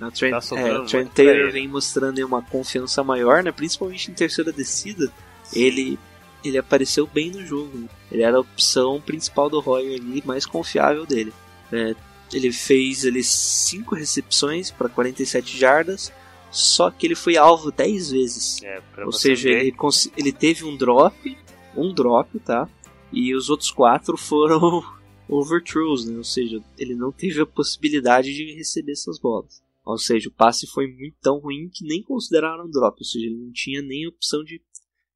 [0.00, 3.50] O Trent, Tá é, o Trent Taylor vem mostrando uma confiança maior, né?
[3.50, 5.10] principalmente em terceira descida.
[5.52, 5.98] Ele,
[6.44, 7.76] ele apareceu bem no jogo.
[7.76, 7.88] né?
[8.12, 11.32] Ele era a opção principal do Royer ali, mais confiável dele.
[11.72, 11.94] É,
[12.32, 16.12] ele fez ali 5 recepções para 47 jardas,
[16.50, 18.62] só que ele foi alvo 10 vezes.
[18.62, 19.74] É, Ou seja, ele,
[20.16, 21.36] ele teve um drop,
[21.76, 22.68] um drop, tá?
[23.12, 24.82] E os outros quatro foram
[25.28, 26.16] overthrows, né?
[26.16, 29.62] Ou seja, ele não teve a possibilidade de receber essas bolas.
[29.84, 32.98] Ou seja, o passe foi muito tão ruim que nem consideraram um drop.
[32.98, 34.60] Ou seja, ele não tinha nem opção de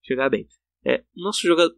[0.03, 0.49] chegar bem.
[0.85, 1.75] É, o nosso jogador,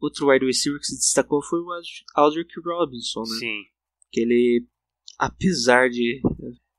[0.00, 1.68] outro wide receiver que se destacou foi o
[2.14, 3.38] Aldrich Robinson, né?
[3.38, 3.62] Sim.
[4.10, 4.66] que ele,
[5.18, 6.20] apesar de.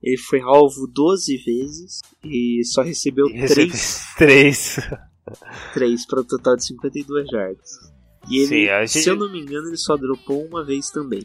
[0.03, 4.75] Ele foi alvo 12 vezes e só recebeu E recebeu 3, Três.
[5.73, 7.69] 3 para um total de 52 jardas.
[8.29, 11.21] E ele, Sim, gente- se eu não me engano, ele só dropou uma vez também.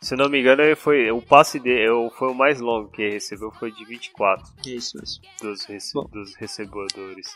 [0.00, 3.50] Se não me engano, foi, o passe dele foi o mais longo que ele recebeu,
[3.50, 5.22] foi de 24 É isso mesmo.
[5.42, 6.08] dos, rece, Bom.
[6.12, 7.26] dos recebedores.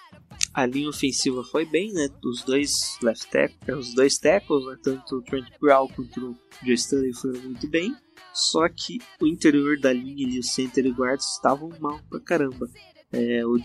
[0.54, 2.08] A linha ofensiva foi bem, né?
[2.24, 2.70] Os dois
[3.02, 4.76] left tackles, os dois tackles, né?
[4.82, 7.96] tanto o Trent Brown quanto o Joe Stanley foram muito bem.
[8.32, 12.68] Só que o interior da linha ali, o center e guardas estavam mal pra caramba.
[13.12, 13.56] É, o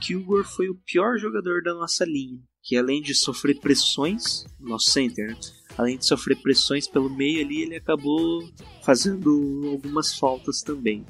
[0.00, 5.28] Kilgore foi o pior jogador da nossa linha, que além de sofrer pressões, nosso center,
[5.28, 5.38] né?
[5.76, 8.48] Além de sofrer pressões pelo meio ali, ele acabou
[8.82, 11.04] fazendo algumas faltas também.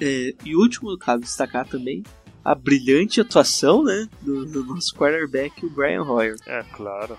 [0.00, 2.02] É, e o último, cabe destacar também,
[2.44, 7.18] a brilhante atuação né, do, do nosso quarterback, o Brian Hoyer, É, claro.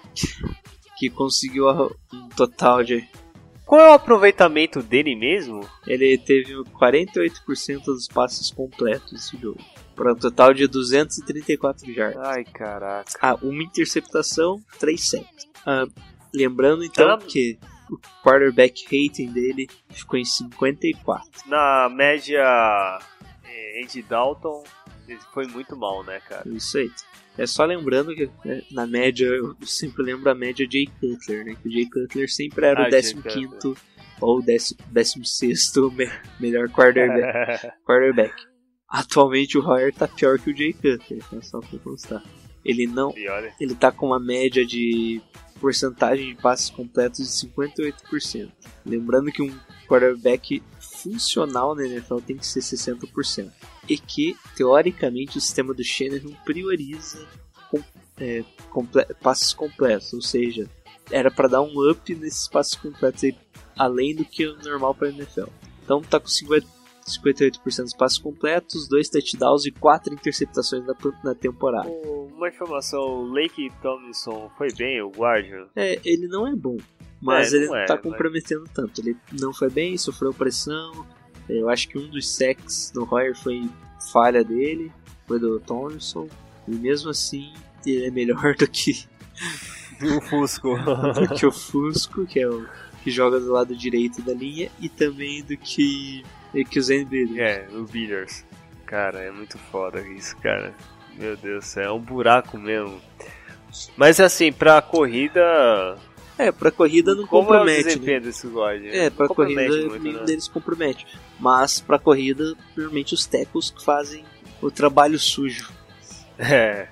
[0.97, 1.65] que conseguiu
[2.13, 3.07] um total de.
[3.65, 5.67] Qual é o aproveitamento dele mesmo?
[5.87, 9.59] Ele teve 48% dos passes completos nesse jogo,
[9.95, 12.21] para um total de 234 jardas.
[12.23, 13.09] Ai, caraca.
[13.19, 15.47] Ah, uma interceptação, 3 sacks.
[15.65, 15.87] Ah,
[16.35, 17.57] lembrando então que
[17.89, 21.29] o quarterback rating dele ficou em 54.
[21.47, 22.41] Na média,
[23.45, 24.63] eh, Andy Dalton
[25.33, 26.47] foi muito mal, né, cara?
[26.49, 26.91] Isso aí.
[27.37, 31.55] É só lembrando que né, na média, eu sempre lembro a média Jay Cutler, né?
[31.61, 33.75] Que o Jay Cutler sempre era Ah, o Jay 15
[34.21, 36.09] ou 16 me
[36.39, 37.71] melhor quarterback.
[37.85, 38.33] quarterback.
[38.87, 41.41] Atualmente o Hoyer tá pior que o Jay Cutler, tá?
[41.41, 42.23] só pra constar.
[42.65, 43.13] Ele não,
[43.59, 45.21] ele tá com uma média de
[45.59, 48.51] porcentagem de passes completos de 58%.
[48.85, 49.55] Lembrando que um
[49.87, 53.51] quarterback funcional na NFL tem que ser 60%.
[53.87, 57.27] E que, teoricamente, o sistema do Shanahan prioriza
[57.69, 57.83] com,
[58.17, 60.67] é, comple passes completos, ou seja,
[61.11, 63.37] era para dar um up nesses passes completos aí,
[63.77, 65.49] além do que o normal para NFL.
[65.83, 66.65] Então tá com 50,
[67.07, 71.89] 58% dos passes completos, 2 touchdowns e 4 interceptações na, na temporada.
[71.89, 75.67] Uma informação, o Lake Tomlinson foi bem, o guardian?
[75.75, 76.77] É, ele não é bom,
[77.21, 79.01] mas É, ele não é, tá mas- comprometendo tanto.
[79.01, 81.05] Ele não foi bem, sofreu pressão.
[81.47, 83.69] Eu acho que um dos sacks do Hoyer foi
[84.11, 84.91] falha dele,
[85.27, 86.27] foi do Tomlinson.
[86.67, 87.53] E mesmo assim,
[87.85, 89.05] ele é melhor do que,
[90.01, 90.75] O Fusco.
[91.29, 92.65] do que o Fusco, que é o
[93.03, 96.23] que joga do lado direito da linha, e também do que,
[96.63, 97.41] que o Zen Billy.
[97.41, 98.45] é, o Beaters.
[98.85, 100.73] Cara, é muito foda isso, cara.
[101.17, 103.01] Meu Deus é um buraco mesmo.
[103.97, 105.97] Mas assim, pra corrida.
[106.37, 107.99] É, pra corrida não como é o compromete.
[107.99, 108.19] né?
[108.19, 108.91] desse guardian?
[108.91, 110.25] É, pra corrida compromete muito, né?
[110.25, 111.07] deles compromete.
[111.39, 114.23] Mas pra corrida, normalmente os tecos que fazem
[114.61, 115.71] o trabalho sujo.
[116.37, 116.87] É,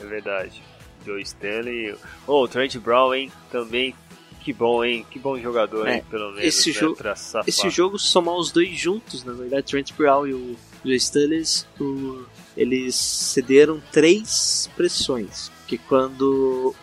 [0.00, 0.62] é verdade.
[1.04, 1.96] Joe Stanley.
[2.26, 3.32] Oh, o Trent Brown, hein?
[3.50, 3.94] Também.
[4.48, 5.04] Que bom, hein?
[5.10, 6.04] Que bom jogador, É, hein?
[6.08, 6.42] Pelo menos.
[6.42, 6.74] esse né?
[6.80, 6.98] jogo-.
[7.46, 11.42] Esse jogo, somar os dois juntos, na verdade, Trent Brown e o Joe
[11.78, 12.24] o-
[12.56, 15.52] eles cederam três pressões.
[15.66, 16.74] Que quando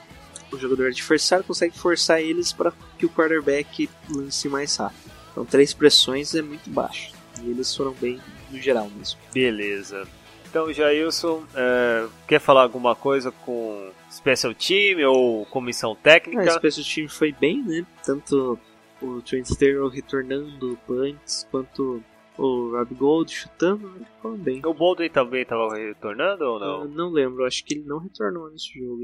[0.51, 5.11] o jogador adversário consegue forçar eles para que o quarterback lance mais rápido.
[5.31, 7.13] Então, três pressões é muito baixo.
[7.41, 9.19] E eles foram bem no geral mesmo.
[9.33, 10.07] Beleza.
[10.55, 16.43] Então, Jailson, é, quer falar alguma coisa com Special Team ou comissão Ah, técnica?
[16.45, 17.85] esse special time foi bem, né?
[18.05, 18.57] Tanto
[19.01, 22.01] o Trent Sterling retornando punts, quanto
[22.37, 24.05] o Rob Gold chutando, né?
[24.21, 24.61] Foram bem.
[24.65, 26.87] O Baldwin também estava retornando ou Eu não?
[26.87, 29.01] não lembro, acho que ele não retornou nesse jogo.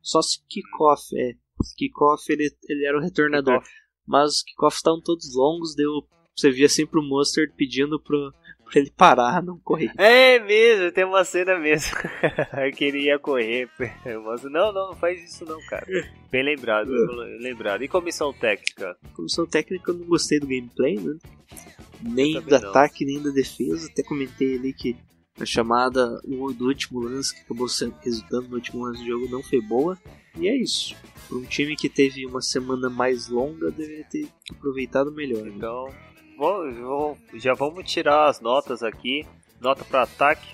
[0.00, 1.32] Só se kickoff, é.
[1.76, 3.60] Kickoff ele, ele era o retornador.
[4.06, 6.06] Mas os kickoffs estavam todos longos, deu.
[6.36, 8.32] Você via sempre o Mustard pedindo pro,
[8.70, 9.90] pra ele parar, não correr.
[9.96, 11.96] É mesmo, tem uma cena mesmo.
[12.76, 13.68] que ele ia correr.
[13.78, 15.86] Mas não, não, não faz isso não, cara.
[16.30, 17.82] Bem lembrado, bem lembrado.
[17.82, 18.96] E comissão técnica?
[19.14, 21.16] Comissão técnica eu não gostei do gameplay, né?
[22.02, 22.56] Nem do não.
[22.68, 23.88] ataque, nem da defesa.
[23.90, 24.96] Até comentei ali que
[25.40, 29.28] a chamada o- do último lance, que acabou sendo, resultando no último lance do jogo,
[29.28, 29.98] não foi boa.
[30.38, 30.94] E é isso.
[31.28, 35.42] Para um time que teve uma semana mais longa, deveria ter aproveitado melhor.
[35.44, 35.52] né?
[35.54, 35.92] Então,
[36.38, 39.26] vamos- já vamos tirar as notas aqui.
[39.60, 40.46] Nota para ataque.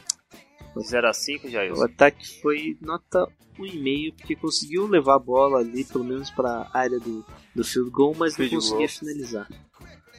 [0.77, 1.47] De 0 a 5,
[1.79, 6.79] O ataque foi nota 1,5, porque conseguiu levar a bola ali, pelo menos para a
[6.79, 7.25] área do,
[7.55, 8.89] do field goal, mas não Field conseguia goal.
[8.89, 9.49] finalizar.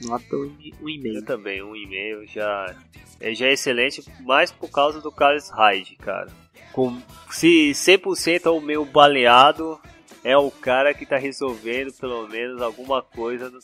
[0.01, 1.16] Nota 1,5.
[1.18, 2.74] Eu também, um e-mail já
[3.20, 6.32] é, já é excelente, mais por causa do Carlos Hyde, cara.
[6.72, 7.01] Com,
[7.32, 9.78] se 100% ou meio baleado,
[10.24, 13.59] é o cara que tá resolvendo pelo menos alguma coisa no-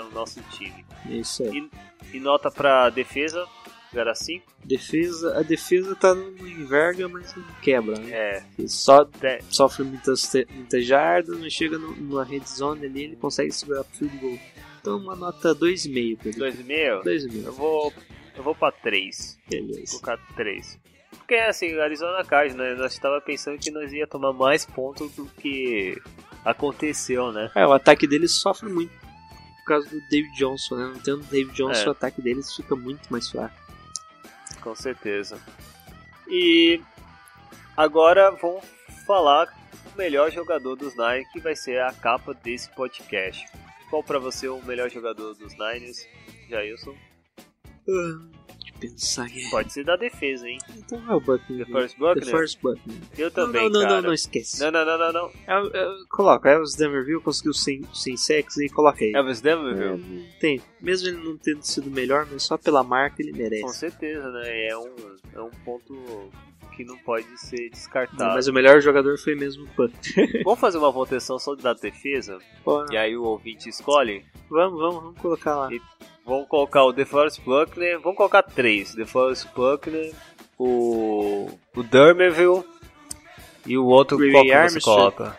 [0.00, 0.84] pra o nosso time.
[1.08, 1.68] É isso aí.
[2.12, 3.46] E nota pra defesa,
[3.92, 4.44] 0 a 5?
[4.64, 8.10] Defesa, a defesa tá no enverga, mas não quebra, né?
[8.12, 13.04] É, Ele só de- sofre muitas, muitas jardas, mas chega no, numa red zone ali,
[13.04, 14.38] ele consegue segurar pro field goal.
[14.80, 16.38] Então uma nota 2,5 pra ele.
[16.38, 17.02] 2,5?
[17.04, 17.44] 2,5.
[17.46, 17.92] Eu vou,
[18.36, 19.38] eu vou pra 3.
[19.50, 19.90] Vou Beleza.
[19.92, 20.78] colocar 3.
[21.18, 22.82] Porque assim, Arizona Cardinals, né?
[22.82, 25.96] Nós estava pensando que nós ia tomar mais pontos do que
[26.44, 27.50] aconteceu, né?
[27.54, 28.92] É, o ataque deles sofre muito
[29.64, 30.84] por causa do David Johnson, né?
[30.92, 31.88] Não tendo o David Johnson, É.
[31.88, 33.54] o ataque deles fica muito mais fraco.
[34.60, 35.38] Com certeza.
[36.28, 36.80] E
[37.76, 38.64] agora vamos
[39.06, 39.46] falar
[39.94, 43.46] o melhor jogador dos Niners, que vai ser a capa desse podcast.
[43.90, 46.06] Qual pra você o melhor jogador dos Niners,
[46.48, 46.94] Jailson?
[47.86, 48.20] Eu
[48.90, 49.28] pensar.
[49.50, 50.58] Pode ser da defesa, hein?
[50.76, 51.66] Então é o Buckner.
[51.66, 52.26] The First The Buckner?
[52.36, 52.96] First Buckner.
[53.18, 53.94] Eu Não, também, não, não, cara.
[53.96, 54.60] não, não, esquece.
[54.60, 55.30] Não, não, não, não, não.
[55.46, 59.12] É, é, coloca, Elvis Demerville conseguiu sem, sem sexo e coloca aí.
[59.14, 60.02] Elvis É, Denverville?
[60.02, 60.60] não tem.
[60.80, 63.78] Mesmo ele não tendo sido melhor, mas só pela marca ele Com merece.
[63.78, 64.68] certeza, né?
[64.68, 64.94] É um,
[65.34, 66.30] é um ponto
[66.76, 68.34] que não pode ser descartado.
[68.34, 70.42] Mas o melhor jogador foi mesmo o Buckner.
[70.44, 72.38] Vamos fazer uma votação só da defesa?
[72.90, 74.24] E aí o ouvinte escolhe?
[74.50, 75.72] Vamos, vamos, vamos colocar lá.
[75.72, 75.80] E-
[76.26, 78.00] Vamos colocar o DeForest Buckner.
[78.00, 80.14] Vamos colocar três: DeForest Buckner,
[80.58, 81.50] o.
[81.76, 82.64] o Dermerville
[83.66, 84.82] e o outro Ray qual que você Armstrong.
[84.98, 85.38] coloca?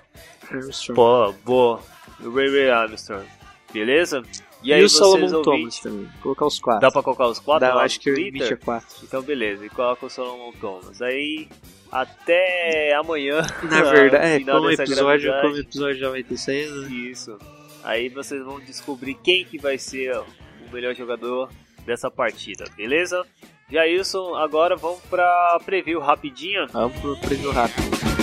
[0.52, 0.96] Armstrong.
[0.96, 1.80] Pô, boa.
[2.24, 3.26] O Ray Ray Armstrong.
[3.74, 4.22] Beleza?
[4.66, 6.10] E E, aí o vocês Solomon Thomas também.
[6.22, 6.82] Colocar os quatro.
[6.82, 7.68] Dá pra colocar os quatro?
[7.68, 8.54] Dá, acho que o Twitter?
[8.54, 8.98] é quatro.
[9.04, 11.02] Então beleza, e coloca o Solomon Thomas.
[11.02, 11.48] Aí
[11.92, 13.42] até amanhã.
[13.70, 15.42] Na verdade, é, como o episódio, gravidade.
[15.42, 16.90] como o episódio já vai ter saído, né?
[16.90, 17.38] Isso.
[17.84, 20.26] Aí vocês vão descobrir quem que vai ser o
[20.74, 21.50] melhor jogador
[21.86, 23.24] dessa partida, beleza?
[23.70, 26.68] Jailson, agora vamos pra preview rapidinho.
[26.68, 28.15] Vamos pro preview rápido.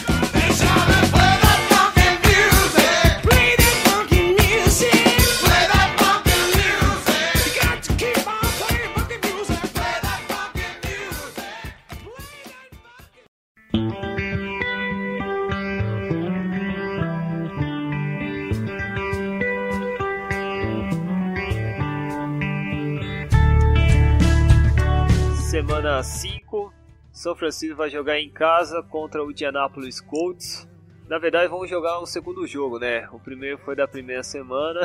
[26.03, 26.75] Semana 5,
[27.13, 30.69] São Francisco vai jogar em casa contra o Indianapolis Colts.
[31.09, 33.09] Na verdade, vamos jogar um segundo jogo, né?
[33.13, 34.81] O primeiro foi da primeira semana.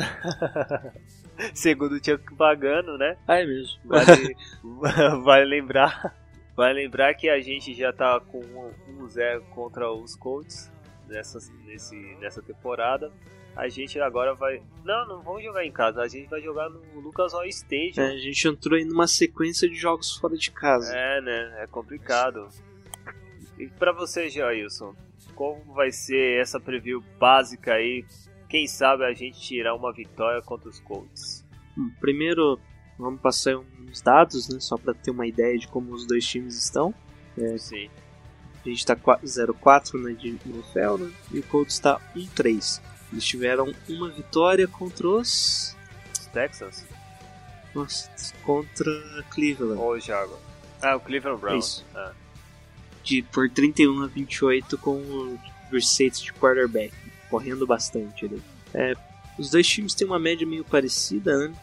[1.54, 3.18] segundo tinha que pagando, né?
[3.28, 3.80] Ah, é mesmo.
[3.86, 4.36] Vale,
[5.24, 6.16] vale lembrar.
[6.56, 8.42] Vale lembrar que a gente já tá com
[9.00, 10.72] 1-0 contra os Colts
[11.08, 13.12] nessa, nesse, nessa temporada.
[13.58, 14.62] A gente agora vai.
[14.86, 18.04] Não, não vamos jogar em casa, a gente vai jogar no Lucas Oil Stadium.
[18.04, 20.96] É, a gente entrou aí numa sequência de jogos fora de casa.
[20.96, 21.64] É, né?
[21.64, 22.48] É complicado.
[23.58, 24.96] E pra você, Jailson,
[25.34, 28.06] como vai ser essa preview básica aí?
[28.48, 31.44] Quem sabe a gente tirar uma vitória contra os Colts?
[31.76, 32.60] Hum, Primeiro,
[32.98, 34.60] vamos passar uns dados, né?
[34.60, 36.94] Só pra ter uma ideia de como os dois times estão.
[37.58, 37.90] Sim.
[38.64, 41.12] A gente tá 0-4 na NFL, né?
[41.32, 42.82] E o Colts tá 1-3.
[43.12, 45.76] Eles tiveram uma vitória contra os.
[46.34, 46.86] Texans?
[47.74, 48.10] Nossa,
[48.44, 48.92] contra
[49.30, 49.80] Cleveland.
[49.82, 50.40] Ou Jaguar?
[50.82, 51.66] Ah, o Cleveland Browns.
[51.66, 51.86] Isso.
[51.96, 52.12] Ah,
[53.04, 55.40] De, por 31 a 28 com o
[55.70, 56.94] Brissett de quarterback.
[57.30, 58.42] Correndo bastante ali.
[58.74, 58.94] É,
[59.38, 61.54] os dois times têm uma média meio parecida, né?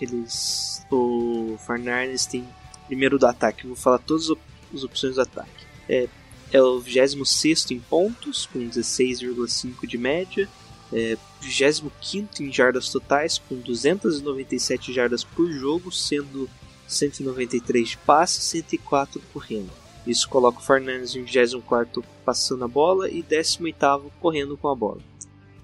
[0.00, 0.84] Eles.
[0.90, 2.46] O Farnarnes tem
[2.86, 3.66] primeiro do ataque.
[3.66, 4.30] Vou falar todas
[4.74, 5.66] as opções do ataque.
[5.88, 6.08] É,
[6.52, 10.48] é o 26 em pontos, com 16,5 de média.
[10.92, 16.48] É, 25 em jardas totais, com 297 jardas por jogo, sendo
[16.86, 19.70] 193 de passe e 104 correndo.
[20.06, 25.00] Isso coloca o Fernandes em 24 passando a bola e 18 correndo com a bola.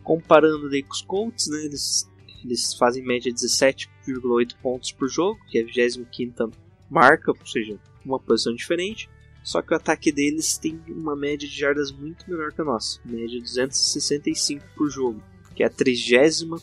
[0.03, 2.09] Comparando com os Colts, né, eles,
[2.43, 6.53] eles fazem em média 17,8 pontos por jogo, que é a 25
[6.89, 9.11] marca, ou seja, uma posição diferente.
[9.43, 13.01] Só que o ataque deles tem uma média de jardas muito menor que a nossa,
[13.05, 15.23] média 265 por jogo,
[15.55, 16.59] que é a 31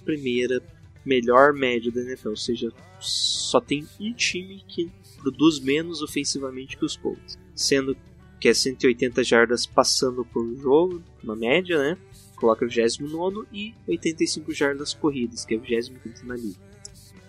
[1.05, 6.85] melhor média da NFL, ou seja, só tem um time que produz menos ofensivamente que
[6.85, 7.95] os Colts, sendo
[8.39, 11.97] que é 180 jardas passando por jogo, uma média, né?
[12.35, 16.59] Coloca o 29 e 85 jardas corridas, que é o 25 na liga.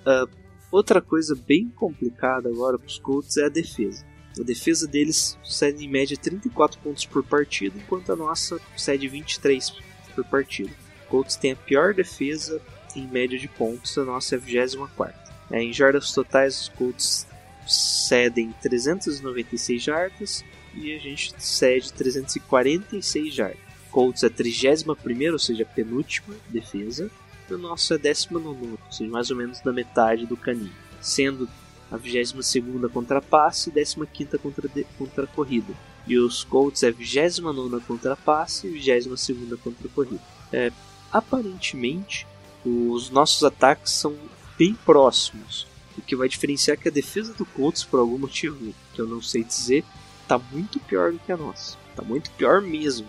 [0.05, 0.27] Ah,
[0.71, 4.05] outra coisa bem complicada agora para os Colts é a defesa.
[4.39, 9.73] A defesa deles cede em média 34 pontos por partida, enquanto a nossa cede 23
[10.15, 10.71] por partida.
[11.09, 12.61] Colts tem a pior defesa
[12.95, 15.15] em média de pontos, a nossa é a 24.
[15.51, 17.27] É, em jardas totais, os Colts
[17.67, 23.59] cedem 396 jardas e a gente cede 346 jardas.
[23.91, 27.11] Colts é a 31, ou seja, a penúltima defesa,
[27.49, 30.73] e o nosso é a 19, ou seja, mais ou menos na metade do caminho,
[31.01, 31.49] sendo
[31.91, 34.69] a 22 contra passe e 15 contra,
[34.99, 35.73] contra corrida.
[36.07, 40.23] E os Colts é a 29 contra passe e 22 contra corrida.
[40.53, 40.73] É,
[41.13, 42.27] aparentemente,
[42.65, 44.17] os nossos ataques são
[44.59, 45.67] bem próximos.
[45.97, 49.07] O que vai diferenciar é que a defesa do Colts, por algum motivo que eu
[49.07, 49.85] não sei dizer,
[50.29, 51.77] tá muito pior do que a nossa.
[51.95, 53.07] Tá muito pior mesmo.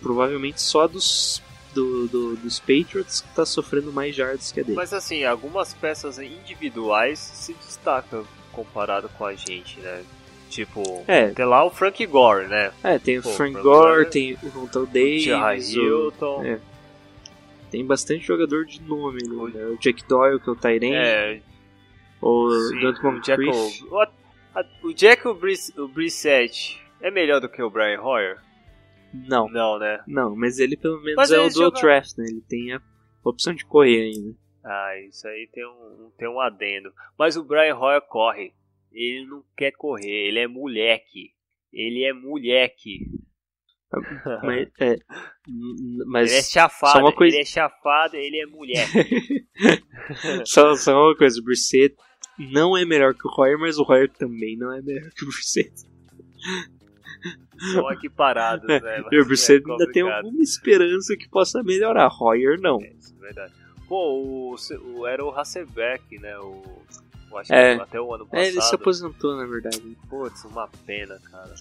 [0.00, 1.42] Provavelmente só dos,
[1.74, 4.76] do, do- dos Patriots que tá sofrendo mais jardas que a dele.
[4.76, 10.02] Mas assim, algumas peças individuais se destacam comparado com a gente, né?
[10.50, 11.28] Tipo, É.
[11.28, 12.72] tem lá o Frank Gore, né?
[12.82, 14.86] É, tem o Pô, Frank Frank Gore, Gore, tem o Rontal.
[14.86, 16.44] Davis, o, Hilton.
[16.44, 16.58] é.
[17.70, 19.66] tem bastante jogador de nome, né?
[19.66, 21.40] O Jack Doyle, que é o Tyrene, É,
[22.22, 22.48] o
[22.80, 23.84] Dante o Jack, Moncrief.
[23.90, 28.38] o, o Jack o, Briss, o Brissett é melhor do que o Brian Hoyer?
[29.12, 30.02] Não, Não, né?
[30.06, 32.26] não, mas ele pelo menos Mas é o dual jogam- draft, né?
[32.28, 32.80] Ele tem a
[33.24, 34.36] opção de correr ainda.
[34.64, 36.92] Ah, isso aí tem um, tem um adendo.
[37.18, 38.52] Mas o Brian Hoyer corre.
[38.92, 41.32] Ele não quer correr, ele é moleque.
[41.72, 43.06] Ele é moleque.
[44.42, 44.96] Mas, é,
[46.06, 49.46] mas ele é chafado, uma coisa- ele é chafado, ele é moleque.
[50.44, 51.96] só, só uma coisa, o Brissett
[52.52, 55.28] não é melhor que o Royer, mas o Royer também não é melhor que o
[55.28, 55.72] Brissett.
[57.74, 59.04] São aqui parados, né?
[59.10, 62.08] E o Brissett É ainda tem alguma esperança que possa melhorar.
[62.08, 62.78] Royer não.
[62.80, 63.52] É, isso é verdade.
[63.88, 64.54] Pô, o,
[65.00, 66.38] o- era o Hasselbeck, né?
[66.38, 66.62] O,
[67.50, 67.76] É.
[67.76, 68.44] que até o ano passado.
[68.44, 69.80] É, ele se aposentou, na verdade.
[70.08, 71.54] Putz, uma pena, cara.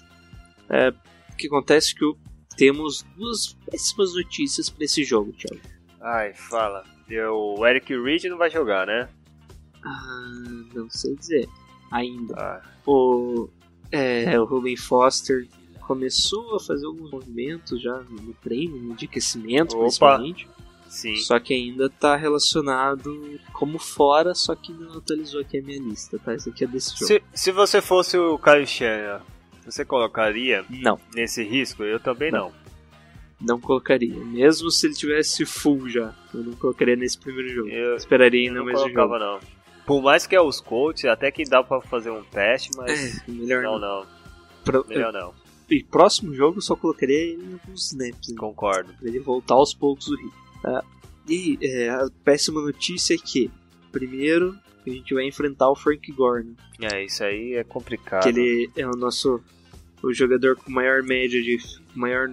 [1.31, 5.61] O que acontece é que temos duas péssimas notícias para esse jogo, Thiago.
[6.01, 6.83] Ai, fala.
[7.31, 9.07] O Eric Reed não vai jogar, né?
[9.83, 10.31] Ah,
[10.73, 11.47] não sei dizer.
[11.91, 12.35] Ainda.
[12.37, 13.49] Ah, O,
[13.91, 15.47] é, o Ruben Foster
[15.81, 19.83] começou a fazer alguns movimentos já no treino, de aquecimento, Opa.
[19.85, 20.47] principalmente.
[20.89, 21.15] sim.
[21.17, 26.19] Só que ainda tá relacionado como fora, só que não atualizou aqui a minha lista,
[26.19, 26.35] tá?
[26.35, 27.05] Isso aqui é desse jogo.
[27.05, 29.21] Se, se você fosse o Kyle Shanahan,
[29.65, 31.83] você colocaria Não, nesse risco?
[31.83, 32.51] Eu também não.
[33.39, 34.15] não colocaria.
[34.25, 37.69] Mesmo se ele tivesse full já, eu não colocaria nesse primeiro jogo.
[37.69, 39.25] Eu- Esperaria ainda não mais um colocava, jogo.
[39.45, 39.56] não.
[39.87, 43.31] Por mais que é os Colts, até que dá pra fazer um teste, mas É,
[43.31, 43.99] melhor não, não.
[44.01, 44.07] não.
[44.63, 45.33] Pro- Melhor não.
[45.69, 48.35] E próximo jogo eu só colocaria ele em alguns snaps, né?
[48.37, 48.93] Concordo.
[48.93, 50.33] pra ele voltar aos poucos o ritmo.
[50.61, 50.83] tá?
[51.29, 53.49] e é, a péssima notícia é que,
[53.91, 56.53] primeiro, a gente vai enfrentar o Frank Gore, né?
[56.93, 58.23] É, isso aí é complicado.
[58.23, 59.41] que ele é o nosso
[60.03, 61.57] o jogador com maior média de
[61.95, 62.29] maior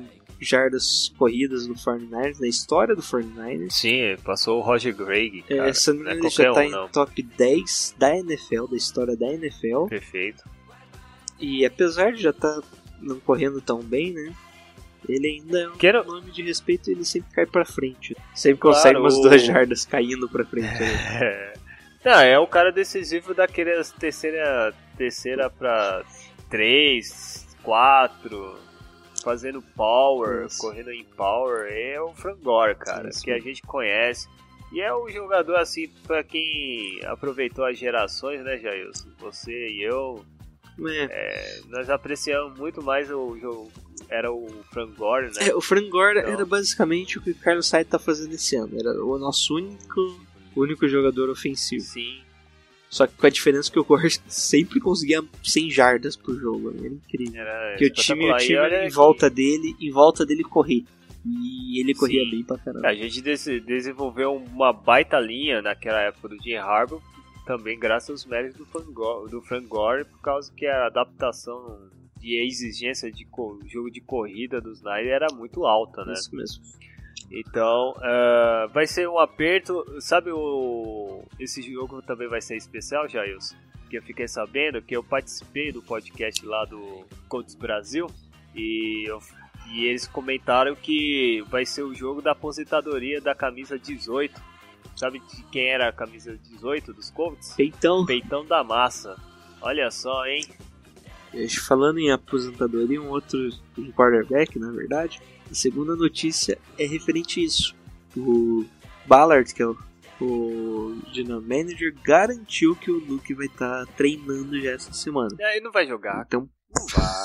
[0.48, 3.70] jardas corridas no 49ers, na história do 49ers.
[3.70, 5.68] Sim, passou o Roger Gregg, cara.
[5.68, 6.88] É, se não é já tá um, em não.
[6.88, 9.86] top 10 da NFL, da história da NFL.
[9.88, 10.42] Perfeito.
[11.40, 12.60] E apesar de já estar
[13.00, 14.32] não correndo tão bem, né?
[15.06, 18.16] Ele ainda é um Quero- nome de respeito ele sempre cai pra frente.
[18.34, 20.68] Sempre Claro, consegue umas o- duas jardas caindo pra frente.
[21.22, 21.52] É.
[22.04, 26.04] Não, é o cara decisivo daquele terceira, terceira pra
[26.50, 28.58] 3, 4,
[29.24, 30.58] fazendo power, Isso.
[30.60, 31.66] correndo em power.
[31.72, 33.24] É o Frank Gore, cara, sim.
[33.24, 34.28] que a gente conhece.
[34.72, 39.08] E é um jogador assim, pra quem aproveitou as gerações, né, Jailson?
[39.20, 40.24] Você e eu,
[41.10, 43.72] É, nós apreciamos muito mais o jogo.
[44.08, 45.48] Era o Frank Gore, né?
[45.48, 48.56] É, o Frank Gore Então- era basicamente o que o Carlos Sainz tá fazendo esse
[48.56, 48.78] ano.
[48.78, 50.20] Era o nosso único,
[50.56, 51.82] único jogador ofensivo.
[51.84, 52.20] Sim.
[52.94, 56.70] Só que com a diferença que o Gore sempre conseguia 100 jardas por jogo.
[56.70, 56.78] né?
[56.86, 57.40] Era incrível.
[57.40, 60.84] Era que o time, o time em que- volta dele, em volta dele correr.
[61.26, 62.30] E ele corria Sim.
[62.30, 62.86] bem pra caramba.
[62.86, 67.02] A gente des- desenvolveu uma baita linha naquela época do Jim Harbaugh,
[67.46, 71.90] também graças aos méritos do Frank Gore, do Frank Gore por causa que a adaptação
[72.22, 73.26] e a exigência de
[73.66, 76.12] jogo de corrida dos Niners era muito alta, né?
[76.12, 76.62] Isso mesmo.
[77.30, 79.84] Então, ah, vai ser um aperto.
[80.00, 83.56] Sabe o esse jogo também vai ser especial, Jailson?
[83.90, 88.06] Que eu fiquei sabendo que eu participei do podcast lá do Codes Brasil
[88.54, 89.18] e, eu-
[89.72, 94.40] e eles comentaram que vai ser o jogo da aposentadoria da camisa 18.
[94.96, 97.58] Sabe de quem era a camisa 18 dos Colts?
[97.58, 99.16] Então, Peitão da Massa.
[99.60, 100.44] Olha só, hein?
[101.66, 105.20] falando em aposentadoria, um outro em quarterback, na verdade,
[105.54, 107.76] a segunda notícia é referente a isso.
[108.16, 108.64] O
[109.06, 109.76] Ballard, que é o,
[110.20, 115.28] o general manager, garantiu que o Luke vai estar treinando já essa semana.
[115.40, 116.24] Aí não vai jogar.
[116.26, 116.48] Então,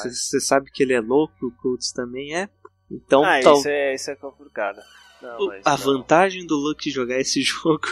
[0.03, 2.47] você sabe que ele é louco, o Colts também é.
[2.91, 4.79] Então, Ah, tal- isso é, isso é complicado.
[5.21, 5.77] Não, o- a não.
[5.77, 7.87] vantagem do Luke jogar esse jogo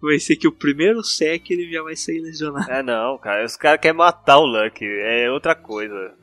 [0.00, 2.68] vai ser que o primeiro sec ele já vai sair lesionado.
[2.70, 3.44] É não, cara.
[3.44, 4.84] Os caras querem matar o Luck.
[4.84, 6.14] É outra coisa.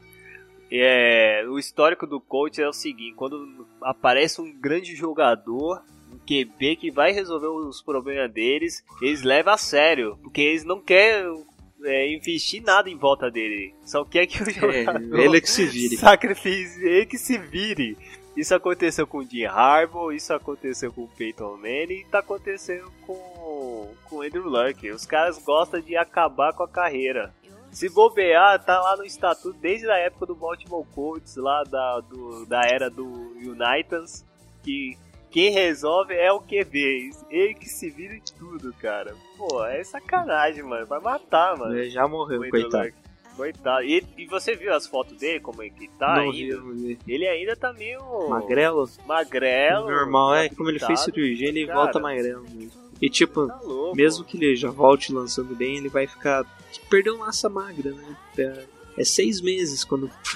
[0.72, 5.82] É, o histórico do coach é o seguinte: quando aparece um grande jogador,
[6.14, 10.18] um QB que vai resolver os problemas deles, eles levam a sério.
[10.22, 11.44] Porque eles não querem
[11.84, 13.74] é, investir nada em volta dele.
[13.84, 15.98] Só quer que o jogador É, ele é que se vire.
[15.98, 17.98] sacrifício, ele que se vire.
[18.38, 22.90] Isso aconteceu com o Jim Harbaugh, isso aconteceu com o Peyton Manning e tá acontecendo
[23.06, 24.90] com, com o Andrew Luck.
[24.92, 27.34] Os caras gostam de acabar com a carreira.
[27.72, 32.46] Se bobear, tá lá no estatuto desde a época do Baltimore Colts, lá da, do-
[32.46, 34.26] da era do Unitans,
[34.64, 34.98] que
[35.30, 37.12] quem resolve é o QB.
[37.30, 39.14] Ele que se vira em tudo, cara.
[39.38, 40.86] Pô, é sacanagem, mano.
[40.88, 41.78] Vai matar, mano.
[41.78, 42.92] Ele já morreu, coitado.
[43.38, 43.84] Coitado.
[43.86, 46.60] E, e você viu as fotos dele, como é que tá não ainda?
[46.74, 46.98] vi.
[47.08, 48.90] Ele ainda tá meio Magrelo?
[49.06, 49.90] magrelo.
[49.90, 50.50] Normal, é.
[50.50, 52.89] Como ele fez cirurgia, ele Cara, volta magrelo mesmo.
[53.02, 53.96] E tipo, Tá louco.
[53.96, 56.46] mesmo que ele já volte lançando bem, ele vai ficar.
[56.90, 58.18] Perdeu massa magra, né?
[58.38, 58.66] É,
[59.02, 60.10] é seis meses quando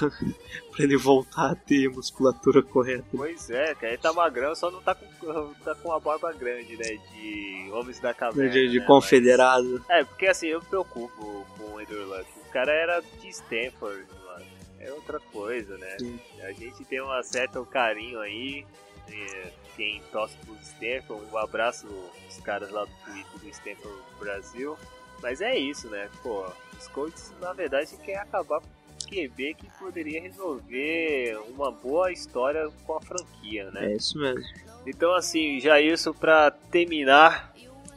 [0.72, 3.06] pra ele voltar a ter musculatura correta.
[3.12, 3.90] Pois é, cara.
[3.94, 6.98] Ele tá magrão, só não tá com, tá com uma barba grande, né?
[7.14, 8.50] De Homens da Caverna.
[8.50, 8.86] De, de né?
[8.86, 9.84] confederado.
[9.88, 12.26] Mas- É, porque assim, eu me preocupo com o Andrew Luck.
[12.48, 14.46] O cara era de Stanford, mano.
[14.80, 15.96] É outra coisa, né?
[16.00, 16.20] Sim.
[16.44, 18.66] A gente tem um certo carinho aí.
[19.10, 21.88] é, Quem torce pro Stanford, um abraço
[22.30, 24.78] os caras lá do Twitter do Stanford Brasil.
[25.22, 26.10] Mas é isso, né?
[26.22, 26.46] Pô,
[26.78, 28.68] os Colts, na verdade, querem acabar com
[29.10, 33.94] QB que poderia resolver uma boa história com a franquia, né?
[33.94, 34.44] É isso mesmo.
[34.86, 37.54] Então, assim, já isso pra terminar,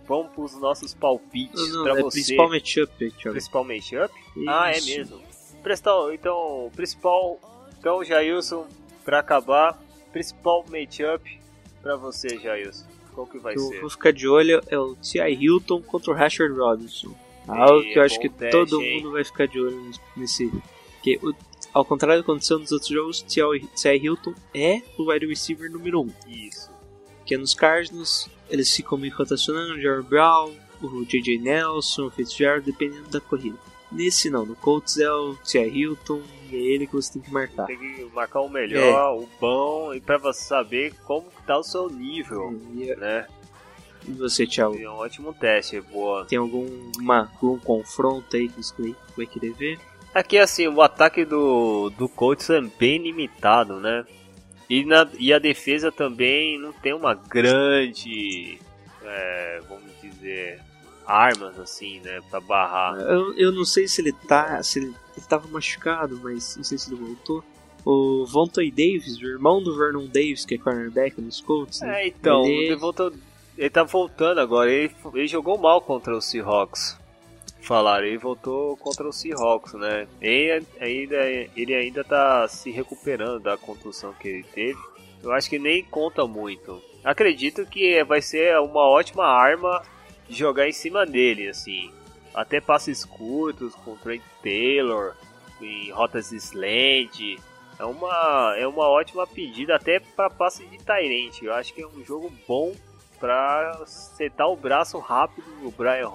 [0.07, 2.19] vamos pros nossos palpites não, é você.
[2.19, 3.11] principal matchup.
[3.23, 4.15] Principal matchup?
[4.49, 4.97] Ah, é Isso.
[4.97, 5.23] mesmo.
[5.63, 7.41] Principal, então, principal.
[7.79, 8.67] Então, Jailson,
[9.05, 9.77] pra acabar,
[10.13, 11.41] principal matchup
[11.87, 12.85] pra você, Jailson.
[13.15, 13.81] Qual que vai eu ser?
[13.81, 15.35] vou ficar de olho é o T.I.
[15.35, 17.15] Hilton contra o Rashard Robinson.
[17.49, 18.97] Algo que eu acho que teste, todo hein?
[19.03, 20.51] mundo vai ficar de olho nesse.
[20.95, 21.35] Porque, o-
[21.73, 23.97] ao contrário do que aconteceu nos outros jogos, T.I.
[23.99, 26.05] Hilton é o wide receiver número 1.
[26.05, 26.11] Um.
[26.29, 26.71] Isso.
[27.19, 31.39] Porque nos Cardinals eles ficam meio rotacionando, o Jared Brown, o J.J.
[31.39, 33.57] Nelson, o Fitzgerald, dependendo da corrida.
[33.97, 35.69] Nesse não, no Colts é o T.I.
[35.81, 36.21] Hilton
[36.51, 37.67] e é ele que você tem que marcar.
[37.67, 41.63] Tem que marcar o melhor, o bom, e pra você saber como que tá o
[41.63, 43.27] seu nível, E, né?
[44.07, 46.25] e você, Thiago, É um ótimo teste, boa.
[46.27, 49.79] tem alguma, algum confronto aí que você vai- vai querer ver?
[50.15, 54.05] Aqui, assim, o ataque do, do Colts é bem limitado, né?
[54.69, 58.59] E, na, e a defesa também não tem uma grande,
[59.05, 60.61] é, vamos dizer,
[61.07, 62.21] armas, assim, né?
[62.31, 62.99] Pra barrar.
[63.01, 64.63] Eu, eu não sei se ele tá.
[64.63, 67.45] se ele, ele tava machucado, mas não sei se ele voltou.
[67.85, 72.03] O Vontae Davis, o irmão do Vernon Davis, que é cornerback nos Colts, né?
[72.03, 73.13] É, então, Ele- ele, voltou,
[73.57, 74.71] ele tá voltando agora.
[74.73, 76.99] Ele, ele jogou mal contra o Seahawks.
[77.61, 80.07] Falaram, ele voltou contra o Seahawks, né?
[80.21, 81.17] Ele ainda,
[81.57, 84.79] ele ainda tá se recuperando da contusão que ele teve.
[85.23, 86.81] Eu acho que nem conta muito.
[87.05, 89.83] Acredito que vai ser uma ótima arma
[90.29, 91.93] de jogar em cima dele, assim.
[92.35, 95.15] Até passes curtos com Trent Taylor,
[95.61, 97.39] em rotas slant.
[97.79, 101.43] É uma, é uma ótima pedida até para passe de Tyrant.
[101.43, 102.75] Eu acho que é um jogo bom
[103.19, 106.09] para setar o braço rápido no Brian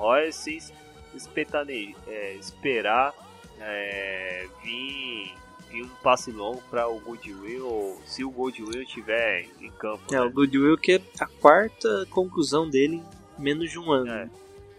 [1.16, 3.14] espetane- é, esperar
[3.60, 5.34] é, vir,
[5.70, 10.04] vir um passe longo para o Goodwill, se o Goodwill estiver em campo.
[10.12, 10.22] É, né?
[10.22, 13.04] o Goodwill que é a quarta conclusão dele
[13.38, 14.12] menos de um ano.
[14.12, 14.30] É?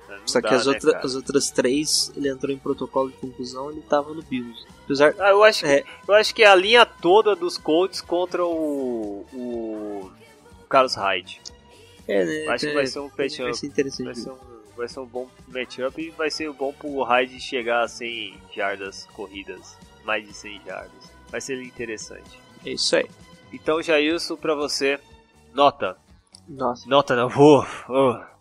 [0.09, 1.07] Não Só que dá, as, né, outra- cara?
[1.07, 4.67] as outras três, ele entrou em protocolo de conclusão, ele tava no Bills.
[4.85, 5.15] Apesar.
[5.19, 5.81] Ah, eu acho, É.
[5.83, 10.13] que, eu acho que é a linha toda dos Colts contra o, o
[10.69, 11.41] Carlos Hyde.
[12.07, 12.47] É, né?
[12.49, 13.57] Acho que é, vai ser um vai matchup.
[13.57, 14.05] ser interessante.
[14.05, 14.37] Vai ser um,
[14.77, 19.07] vai ser um bom matchup e vai ser bom pro Hyde chegar a 100 jardas
[19.15, 21.11] corridas, mais de 100 jardas.
[21.31, 22.39] Vai ser interessante.
[22.67, 23.09] É isso aí.
[23.53, 24.99] Então, Jailson, pra você,
[25.55, 25.97] nota.
[26.49, 26.89] Nossa.
[26.89, 28.32] Nota não, uh, uh.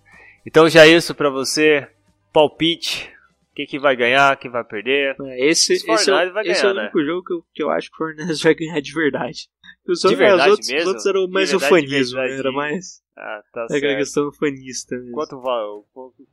[0.45, 1.87] Então, Jailson, pra você,
[2.33, 3.11] palpite.
[3.53, 5.15] Quem que vai ganhar, quem vai perder.
[5.21, 6.81] É, Esse, Os esse, é, o- vai esse ganhar, é o né?
[6.83, 9.49] único jogo que eu, que eu acho que o Fortnite vai ganhar de verdade.
[9.87, 10.87] Os De outros, verdade os outros, os mesmo?
[10.89, 12.37] outros eram mais o verdade, de fanismo, né?
[12.37, 13.97] era mais Ah, tá aquela certo.
[13.97, 15.11] questão fanista mesmo.
[15.13, 15.63] Quanto vai,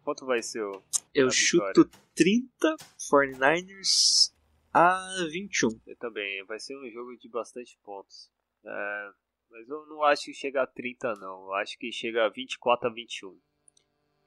[0.05, 0.83] quanto vai ser o...
[1.15, 2.77] eu chuto 30
[3.11, 4.33] 49ers
[4.73, 5.01] a
[5.31, 5.69] 21.
[5.87, 8.31] Eu também, vai ser um jogo de bastante pontos.
[8.65, 9.09] É,
[9.51, 12.89] mas eu não acho que chega a 30 não, eu acho que chega a 24
[12.89, 13.35] a 21.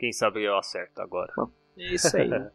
[0.02, 1.32] Quem sabe eu acerto agora.
[1.78, 2.30] É isso aí.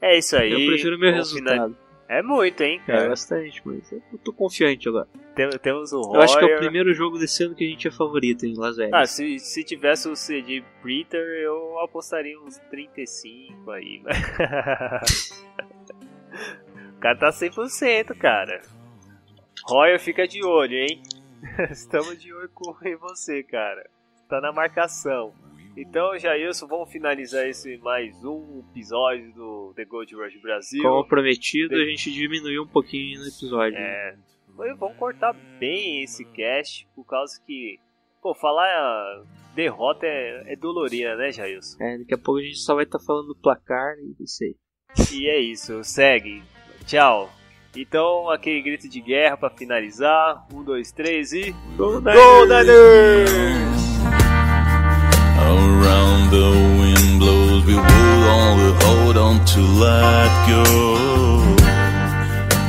[0.00, 0.52] É isso aí.
[0.52, 1.86] eu prefiro o meu vamos final- resultado.
[2.08, 3.08] É muito, hein, É cara.
[3.08, 5.08] bastante, mas eu tô confiante agora.
[5.34, 6.58] Tem- temos o Eu acho que é o Royer.
[6.60, 8.92] primeiro jogo desse ano que a gente é favorito em Las Vegas.
[8.94, 14.00] Ah, se, se tivesse o CD Breeder, eu apostaria uns 35 aí.
[14.04, 15.46] mas-
[16.96, 18.60] o cara tá 100%, cara.
[19.64, 21.02] Royer, fica de olho, hein?
[21.70, 23.88] Estamos de olho com em você, cara.
[24.28, 25.32] Tá na marcação.
[25.76, 30.82] Então, Jailson, vamos finalizar esse mais um episódio do The Gold Rush Brasil.
[30.82, 33.76] Como prometido, a gente diminuiu um pouquinho no episódio.
[33.76, 34.16] É,
[34.56, 37.78] Mas vamos cortar bem esse cast, por causa que,
[38.22, 39.22] pô, falar a
[39.54, 41.76] derrota é, é dolorida, né, Jailson?
[41.78, 44.56] É, daqui a pouco a gente só vai estar falando do placar e isso aí.
[45.12, 46.42] E é isso, segue.
[46.86, 47.30] Tchau.
[47.76, 50.46] Então, aquele grito de guerra pra finalizar.
[50.50, 51.54] Um, dois, três e.
[51.76, 53.65] Gol Gol Niners!
[55.86, 56.50] Around the
[56.80, 60.64] wind blows, we will only hold on to let go.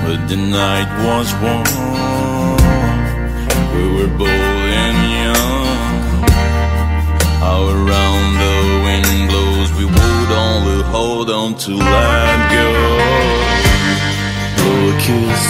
[0.05, 1.65] But the night was warm,
[3.73, 6.27] we were bold and young.
[7.41, 12.67] How around the wind blows, we would only hold on to let go.
[14.57, 15.45] Blow a kiss,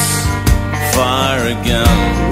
[0.95, 2.26] fire again.